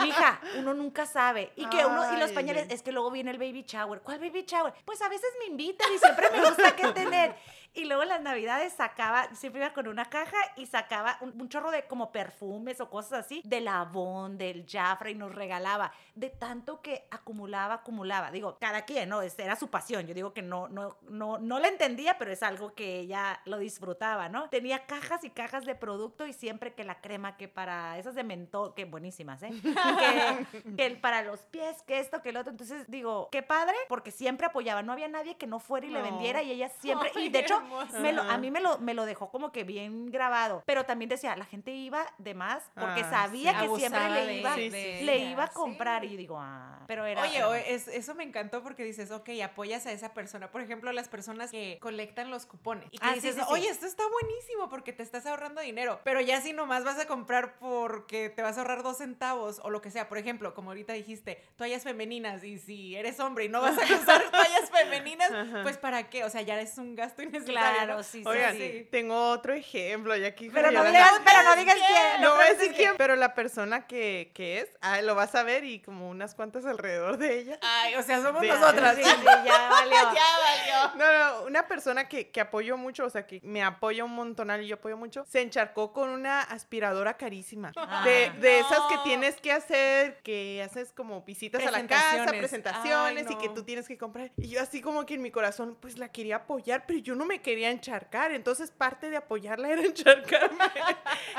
[0.02, 1.52] Mija, uno nunca sabe.
[1.56, 4.00] Y que uno, y los pañales, es que luego viene el baby shower.
[4.00, 4.72] ¿Cuál baby shower?
[4.84, 7.36] Pues a veces me invitan y siempre me gusta que tener.
[7.74, 11.48] Y luego en las navidades sacaba, siempre iba con una caja y sacaba un, un
[11.48, 15.92] chorro de como perfumes o cosas así, del Avon, del Jafra y nos regalaba.
[16.14, 18.30] De tanto que acumulaba, acumulaba.
[18.30, 19.22] Digo, cada quien, ¿no?
[19.22, 20.06] Es- Era su pasión.
[20.06, 23.58] Yo digo que no, no, no, no la entendía, pero es algo que ella lo
[23.58, 24.48] disfrutaba, ¿no?
[24.50, 28.22] Tenía cajas y cajas de producto y siempre que la crema, que para esas de
[28.22, 29.50] mentol, que buenísimas, ¿eh?
[29.50, 32.50] que, que para los pies, que esto, que el otro.
[32.52, 34.82] Entonces digo, qué padre, porque siempre apoyaba.
[34.82, 37.10] No había nadie que no fuera y le vendiera y ella siempre.
[37.16, 37.60] Y de hecho.
[38.00, 40.62] Me lo- a mí me lo, me lo dejó como que bien grabado.
[40.66, 43.68] Pero también decía, la gente iba de más porque Ah, sabía sí.
[43.68, 45.54] que siempre le iba, de le ella, iba a sí.
[45.54, 46.04] comprar.
[46.04, 47.22] Y yo digo, ah, pero era.
[47.22, 50.50] Oye, era- o- es- eso me encantó porque dices, ok, apoyas a esa persona.
[50.50, 52.86] Por ejemplo, las personas que colectan los cupones.
[52.90, 53.46] Y que Ah, dices, sí, sí.
[53.50, 56.00] oye, esto está buenísimo porque te estás ahorrando dinero.
[56.04, 59.70] Pero ya si nomás vas a comprar porque te vas a ahorrar dos centavos o
[59.70, 60.08] lo que sea.
[60.08, 62.42] Por ejemplo, como ahorita dijiste, toallas femeninas.
[62.44, 63.82] Y si eres hombre y no vas a
[64.18, 65.30] usar toallas femeninas,
[65.62, 66.24] pues ¿para qué?
[66.24, 67.53] O sea, ya es un gasto innecesario.
[67.60, 68.88] Claro, sí, sí, Oigan, sí.
[68.90, 70.50] tengo otro ejemplo, ya aquí.
[70.50, 71.86] Pero no digas, pero no digas quién.
[71.88, 72.20] quién.
[72.22, 75.42] No voy a decir quién, pero la persona que, que es, ah, lo vas a
[75.42, 77.58] ver y como unas cuantas alrededor de ella.
[77.62, 78.96] Ay, o sea, somos De- nosotras.
[78.96, 79.92] Sí, sí, ya valió.
[79.92, 80.96] ya valió.
[80.96, 84.62] No, no, una persona que, que apoyo mucho, o sea, que me apoya un montonal
[84.62, 87.72] y yo apoyo mucho, se encharcó con una aspiradora carísima.
[87.76, 88.02] Ah.
[88.04, 93.30] de, de esas que tienes que hacer, que haces como visitas a la casa, Presentaciones.
[93.30, 94.30] y que tú tienes que comprar.
[94.36, 97.24] Y yo así como que en mi corazón, pues la quería apoyar, pero yo no
[97.24, 98.32] me quería encharcar.
[98.32, 100.64] Entonces parte de apoyarla era encharcarme,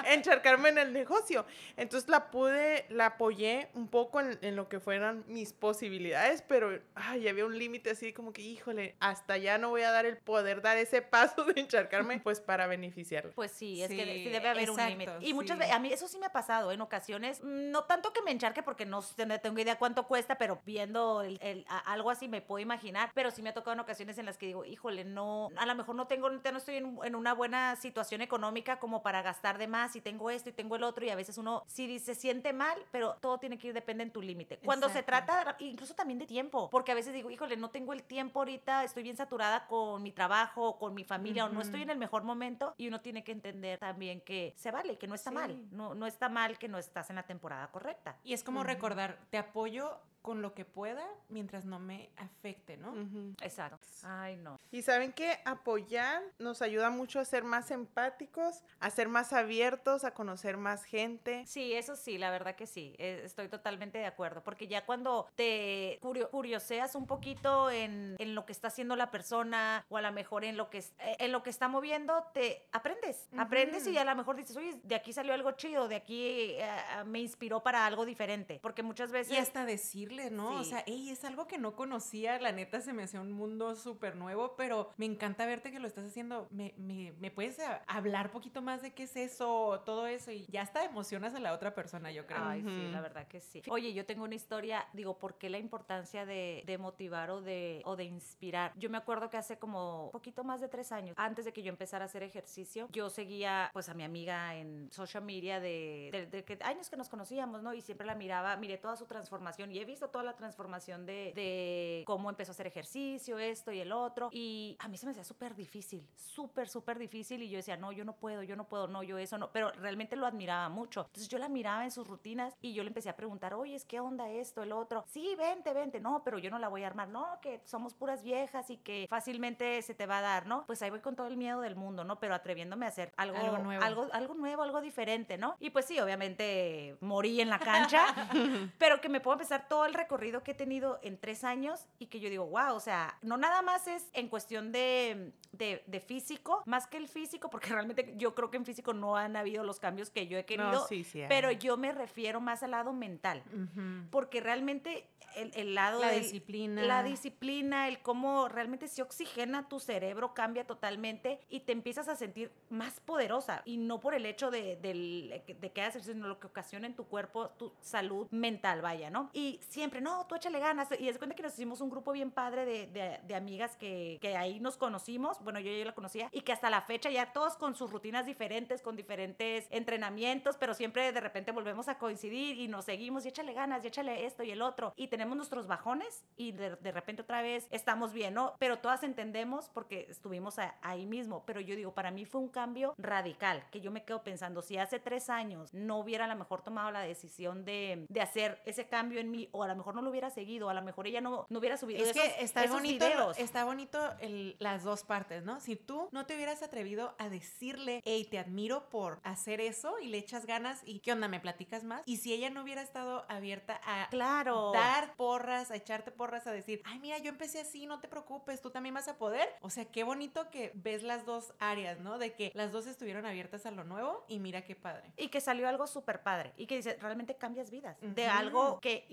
[0.06, 1.46] encharcarme en el negocio.
[1.76, 6.80] Entonces la pude, la apoyé un poco en, en lo que fueran mis posibilidades, pero
[6.96, 10.18] ay, había un límite así como que, híjole, hasta ya no voy a dar el
[10.18, 13.32] poder dar ese paso de encharcarme, pues para beneficiarla.
[13.36, 15.12] Pues sí, es que Sí, debe haber un límite.
[15.22, 15.60] Y muchas sí.
[15.62, 18.64] veces, a mí eso sí me ha pasado en ocasiones, no tanto que me encharque
[18.64, 19.02] porque no,
[19.42, 23.32] tengo idea cuánto cuesta, pero viendo el- el- a- algo así me puedo imaginar, pero
[23.32, 25.95] sí me ha tocado en ocasiones en las que digo, híjole, no, a lo mejor
[25.96, 29.96] no tengo, no estoy en, en una buena situación económica como para gastar de más
[29.96, 32.78] y tengo esto y tengo el otro y a veces uno sí se siente mal,
[32.92, 34.60] pero todo tiene que ir, depende en tu límite.
[34.64, 38.04] Cuando se trata incluso también de tiempo, porque a veces digo, híjole, no tengo el
[38.04, 41.90] tiempo ahorita, estoy bien saturada con mi trabajo, con mi familia, o no estoy en
[41.90, 45.32] el mejor momento, y uno tiene que entender también que se vale, que no está
[45.32, 48.18] mal, no, no está mal que no estás en la temporada correcta.
[48.24, 52.96] Y es como recordar, te apoyo con lo que pueda mientras no me afecte, ¿no?
[53.44, 53.78] Exacto.
[54.02, 54.60] Ay, no.
[54.72, 60.04] Y saben que apoyar nos ayuda mucho a ser más empáticos, a ser más abiertos,
[60.04, 61.46] a conocer más gente.
[61.46, 65.28] Sí, eso sí, la verdad que sí, eh, estoy totalmente de acuerdo, porque ya cuando
[65.36, 70.02] te curio- curioseas un poquito en, en lo que está haciendo la persona o a
[70.02, 73.96] lo mejor en lo que, eh, en lo que está moviendo, te aprendes, aprendes y
[74.00, 76.68] a lo mejor dices, oye, de aquí salió algo chido, de aquí eh,
[77.06, 79.32] me inspiró para algo diferente, porque muchas veces...
[79.32, 80.60] Y hasta decirle, ¿no?
[80.60, 80.70] O Sí.
[80.72, 84.16] sea, hey, es algo que no conocía, la neta se me hacía un mundo súper
[84.16, 86.48] nuevo, pero me encanta verte que lo estás haciendo.
[86.52, 90.32] ¿Me, me, me puedes a- hablar poquito más de qué es eso, todo eso?
[90.32, 92.44] Y ya hasta emocionas a la otra persona, yo creo.
[92.44, 92.92] Ay, sí, Ujú.
[92.92, 93.62] la verdad que sí.
[93.70, 97.82] Oye, yo tengo una historia, digo, ¿por qué la importancia de, de motivar o de,
[97.86, 98.72] o de inspirar?
[98.78, 101.70] Yo me acuerdo que hace como poquito más de tres años, antes de que yo
[101.70, 106.26] empezara a hacer ejercicio, yo seguía pues a mi amiga en social media de, de-
[106.28, 107.74] de que años que nos conocíamos, ¿no?
[107.74, 111.32] Y siempre la miraba, miré toda su transformación y he visto toda la transformación de,
[111.36, 114.30] de cómo empezó a hacer ejercicio, esto y el otro.
[114.32, 117.42] Y a mí se me hacía súper difícil, súper, súper difícil.
[117.42, 119.52] Y yo decía, no, yo no puedo, yo no puedo, no, yo eso no.
[119.52, 121.02] Pero realmente lo admiraba mucho.
[121.08, 124.00] Entonces yo la miraba en sus rutinas y yo le empecé a preguntar, oye, ¿qué
[124.00, 125.04] onda esto, el otro?
[125.08, 126.00] Sí, vente, vente.
[126.00, 127.10] No, pero yo no la voy a armar.
[127.10, 130.66] No, que somos puras viejas y que fácilmente se te va a dar, ¿no?
[130.66, 132.20] Pues ahí voy con todo el miedo del mundo, ¿no?
[132.20, 133.84] Pero atreviéndome a hacer algo, Algo nuevo.
[133.84, 135.56] Algo, algo nuevo, algo diferente, ¿no?
[135.60, 138.06] Y pues sí, obviamente morí en la cancha,
[138.78, 142.08] pero que me puedo empezar todo el recorrido que he tenido en tres años y
[142.08, 146.00] que yo digo, wow, o sea, no nada más es en cuestión de, de, de
[146.00, 149.64] físico, más que el físico, porque realmente yo creo que en físico no han habido
[149.64, 151.24] los cambios que yo he querido, No, sí, sí.
[151.28, 154.08] pero yo me refiero más al lado mental, Ujú.
[154.12, 156.82] porque realmente el, el lado La del- disciplina.
[156.84, 162.16] la disciplina, el cómo realmente se oxigena tu cerebro cambia totalmente y te empiezas a
[162.16, 166.40] sentir más poderosa y no por el hecho de, del- de que haces, sino lo
[166.40, 169.30] que ocasiona en tu cuerpo, tu salud mental, vaya, ¿no?
[169.34, 170.88] Y siempre, no, tú échale ganas.
[171.00, 174.18] Y es cuenta que nos hicimos un grupo bien padre de, de- de amigas que,
[174.22, 177.32] que ahí nos conocimos, bueno, yo ya la conocía, y que hasta la fecha ya
[177.34, 182.58] todos con sus rutinas diferentes, con diferentes entrenamientos, pero siempre de repente volvemos a coincidir
[182.60, 184.94] y nos seguimos y échale ganas y échale esto y el otro.
[184.96, 188.54] Y tenemos nuestros bajones y de, de repente otra vez estamos bien, ¿no?
[188.60, 191.44] Pero todas entendemos porque estuvimos a- ahí mismo.
[191.46, 194.78] Pero yo digo, para mí fue un cambio radical, que yo me quedo pensando, si
[194.78, 198.88] hace tres años no hubiera a lo mejor tomado la decisión de, de hacer ese
[198.88, 201.22] cambio en mí, o a lo mejor no lo hubiera seguido, a lo mejor ella
[201.22, 203.38] no, no hubiera subido Es esos, que está esos bonito, videos.
[203.40, 205.60] está bonito el- las dos partes, ¿no?
[205.60, 210.08] Si tú no te hubieras atrevido a decirle, hey, te admiro por hacer eso y
[210.08, 212.02] le echas ganas y qué onda, me platicas más.
[212.06, 214.72] Y si ella no hubiera estado abierta a Claro.
[214.72, 218.62] dar porras, a echarte porras, a decir, ay, mira, yo empecé así, no te preocupes,
[218.62, 219.48] tú también vas a poder.
[219.62, 222.18] O sea, qué bonito que ves las dos áreas, ¿no?
[222.18, 225.12] De que las dos estuvieron abiertas a lo nuevo y mira qué padre.
[225.18, 226.54] Y que salió algo súper padre.
[226.58, 227.98] Y que dice, realmente cambias vidas.
[228.02, 229.06] De algo que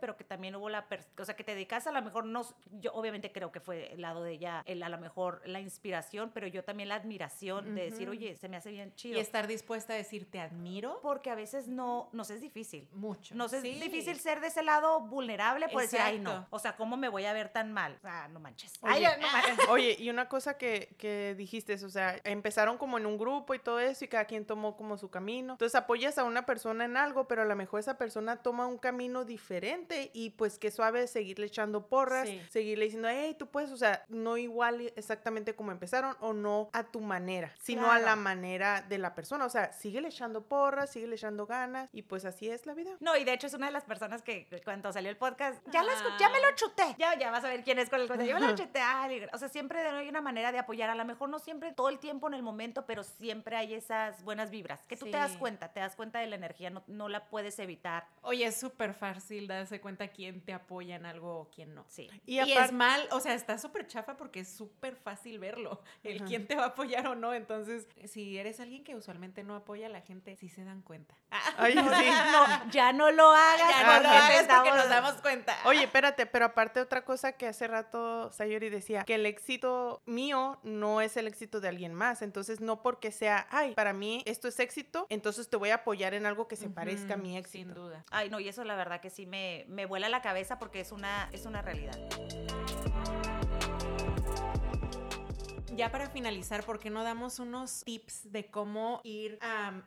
[0.00, 0.86] pero que también hubo la...
[1.18, 2.42] O sea, que te dedicas a lo mejor, no...
[2.80, 6.30] Yo obviamente creo que fue el lado de ella, el, a lo mejor la inspiración,
[6.32, 9.20] pero yo también la admiración de decir, oye, se me hace bien Y chido.
[9.20, 12.88] estar dispuesta a decir, te admiro Porque a veces no, nos es difícil.
[12.92, 13.34] mucho.
[13.34, 13.80] Nos es Sí.
[13.80, 16.30] difícil ser de ese lado vulnerable por decir, ay, no.
[16.30, 16.48] Exacto.
[16.56, 17.96] O sea, ¿cómo me voy a ver tan mal?
[17.98, 18.74] O sea, no manches.
[18.82, 19.58] Oye, Ay, no manches.
[19.70, 23.58] Oye, y una cosa que, que dijiste, o sea, empezaron como en un grupo y
[23.58, 25.54] todo eso y cada quien tomó como su camino.
[25.54, 28.78] Entonces apoyas a una persona en algo, pero a lo mejor esa persona toma un
[28.78, 29.55] camino diferente
[30.12, 32.40] y pues qué suave seguirle echando porras, Sí.
[32.50, 36.84] seguirle diciendo, hey, tú puedes, o sea, no igual exactamente como empezaron o no a
[36.84, 39.44] tu manera, sino a la manera de la persona.
[39.44, 42.90] O sea, síguele echando porras, síguele echando ganas y pues así es la vida.
[43.00, 45.62] No, y de hecho es una de las personas que que cuando salió el podcast,
[45.72, 46.94] ya, la escu- ya me lo chuté.
[46.98, 48.24] Ya, ya vas a ver quién es con el cuento.
[48.24, 48.80] Yo me lo chuté.
[48.80, 50.90] Ay, o sea, siempre hay una manera de apoyar.
[50.90, 54.22] A lo mejor no siempre todo el tiempo en el momento, pero siempre hay esas
[54.24, 54.82] buenas vibras.
[54.86, 57.58] Que tú te das cuenta, te das cuenta de la energía, no, no la puedes
[57.58, 58.06] evitar.
[58.22, 61.84] Oye, es súper fácil fácil darse cuenta quién te apoya en algo o quién no.
[61.88, 62.10] Sí.
[62.24, 66.46] Y, es mal, o sea, está súper chafa porque es súper fácil verlo, el quién
[66.46, 67.34] te va a apoyar o no.
[67.34, 71.14] Entonces, si eres alguien que usualmente no apoya a la gente, sí se dan cuenta.
[71.56, 71.78] Ay, sí.
[71.78, 73.70] No, ya no lo hagas.
[73.70, 75.56] Ya no lo hagas porque nos damos cuenta.
[75.64, 80.58] Oye, espérate, pero aparte otra cosa que hace rato Sayori decía, que el éxito mío
[80.62, 82.22] no es el éxito de alguien más.
[82.22, 86.14] Entonces, no porque sea, ay, para mí esto es éxito, entonces te voy a apoyar
[86.14, 87.68] en algo que se parezca a mi éxito.
[87.68, 88.04] Sin duda.
[88.10, 89.35] Ay, no, y eso la verdad que sí me,
[89.68, 91.98] me vuela la cabeza porque es una, es una realidad.
[95.74, 99.38] Ya para finalizar, ¿por qué no damos unos tips de cómo ir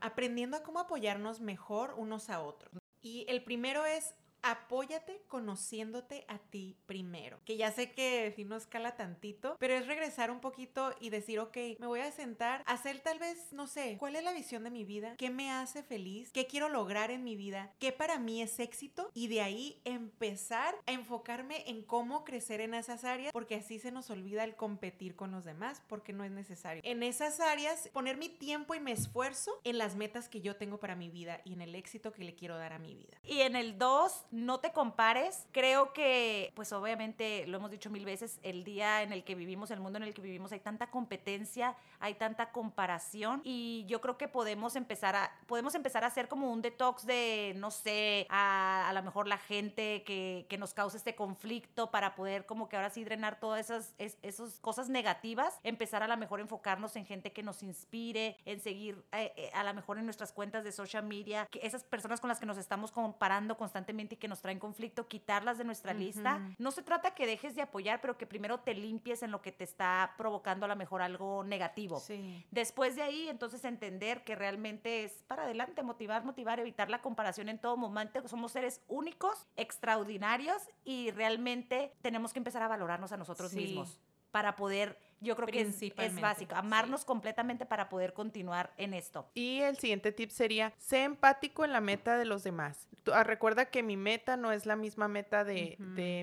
[0.02, 2.72] aprendiendo a cómo apoyarnos mejor unos a otros?
[3.02, 7.40] Y el primero es apóyate conociéndote a ti primero.
[7.46, 11.40] Que ya sé que si no escala tantito, pero es regresar un poquito y decir,
[11.40, 14.72] ok, me voy a sentar, hacer tal vez, no sé, cuál es la visión de
[14.72, 18.42] mi vida, qué me hace feliz, qué quiero lograr en mi vida, qué para mí
[18.42, 23.56] es éxito y de ahí empezar a enfocarme en cómo crecer en esas áreas, porque
[23.56, 26.82] así se nos olvida el competir con los demás, porque no es necesario.
[26.86, 30.80] En esas áreas, poner mi tiempo y mi esfuerzo en las metas que yo tengo
[30.80, 33.18] para mi vida y en el éxito que le quiero dar a mi vida.
[33.24, 35.48] Y en el 2, no te compares.
[35.52, 39.72] Creo que, pues obviamente, lo hemos dicho mil veces, el día en el que vivimos,
[39.72, 44.18] el mundo en el que vivimos, hay tanta competencia, hay tanta comparación y yo creo
[44.18, 48.88] que podemos empezar a, podemos empezar a hacer como un detox de, no sé, a,
[48.90, 52.76] a lo mejor la gente que, que nos causa este conflicto para poder como que
[52.76, 57.06] ahora sí drenar todas esas, es- esas cosas negativas, empezar a lo mejor enfocarnos en
[57.06, 60.72] gente que nos inspire, en seguir eh, eh, a lo mejor en nuestras cuentas de
[60.72, 64.60] social media, que esas personas con las que nos estamos comparando constantemente que nos traen
[64.60, 66.40] conflicto, quitarlas de nuestra lista.
[66.58, 69.52] No se trata que dejes de apoyar, pero que primero te limpies en lo que
[69.52, 72.00] te está provocando a lo mejor algo negativo.
[72.00, 72.46] Sí.
[72.52, 77.50] Después de ahí, entonces entender que realmente es para adelante, motivar, motivar, evitar la comparación
[77.50, 78.28] en todo momento.
[78.28, 83.58] Somos seres únicos, extraordinarios y realmente tenemos que empezar a valorarnos a nosotros Sí.
[83.58, 84.00] mismos
[84.32, 86.58] para poder, yo creo que es, básico, sí.
[86.58, 89.28] amarnos completamente para poder continuar en esto.
[89.34, 92.88] Y el siguiente tip sería, sé empático en la meta de los demás.
[93.04, 95.76] Tú- ah, recuerda que mi meta no es la misma meta de,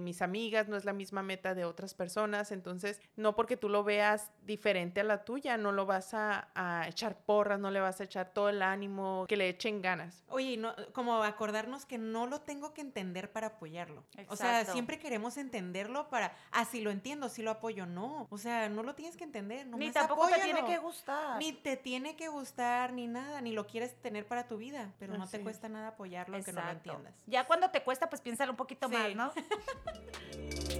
[0.03, 3.84] mis amigas, no es la misma meta de otras personas, entonces no porque tú lo
[3.84, 8.01] veas diferente a la tuya, no lo vas a, a echar porras, no le vas
[8.01, 10.24] a echar todo el ánimo, que le echen ganas.
[10.28, 14.05] Oye, no, como acordarnos que no lo tengo que entender para apoyarlo.
[14.28, 17.86] O sea, siempre queremos entenderlo para, ah, si lo entiendo, si lo apoyo.
[17.86, 19.66] No, o sea, no lo tienes que entender.
[19.66, 21.39] Ni nomás tampoco te tiene que gustar.
[21.39, 25.18] Ni te tiene que gustar, ni nada, ni lo quieres tener para tu vida, pero
[25.18, 25.43] no te es.
[25.43, 26.91] cuesta nada apoyarlo aunque no lo Exacto.
[26.91, 27.22] entiendas.
[27.26, 28.95] Ya cuando te cuesta, pues piénsalo un poquito Sí.
[28.95, 29.32] más, ¿no?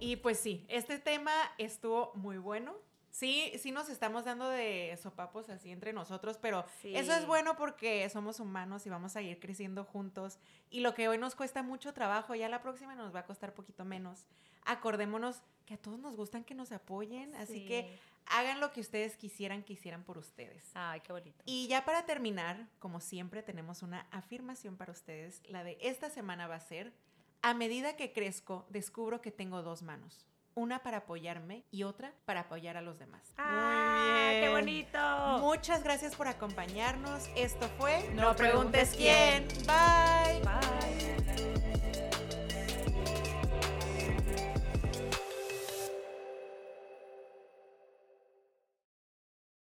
[0.00, 2.74] Y pues sí, este tema estuvo muy bueno.
[3.12, 6.96] Sí, sí nos estamos dando de sopapos así entre nosotros, pero Sí.
[6.96, 10.38] eso es bueno porque somos humanos y vamos a ir creciendo juntos.
[10.70, 13.52] Y lo que hoy nos cuesta mucho trabajo, ya la próxima nos va a costar
[13.52, 14.24] poquito menos.
[14.64, 19.16] Acordémonos que a todos nos gustan que nos apoyen, así que hagan lo que ustedes
[19.18, 20.70] quisieran que hicieran por ustedes.
[20.72, 21.42] Ay, qué bonito.
[21.44, 25.42] Y ya para terminar, como siempre, tenemos una afirmación para ustedes.
[25.48, 26.94] La de esta semana va a ser,
[27.42, 30.26] a medida que crezco, descubro que tengo dos manos.
[30.54, 33.22] Una para apoyarme y otra para apoyar a los demás.
[33.38, 34.98] ¡Ah, qué bonito!
[35.40, 37.28] Muchas gracias por acompañarnos.
[37.36, 39.46] Esto fue No, preguntes, quién.
[39.48, 39.66] quién.
[39.66, 40.40] Bye.
[40.42, 41.71] Bye.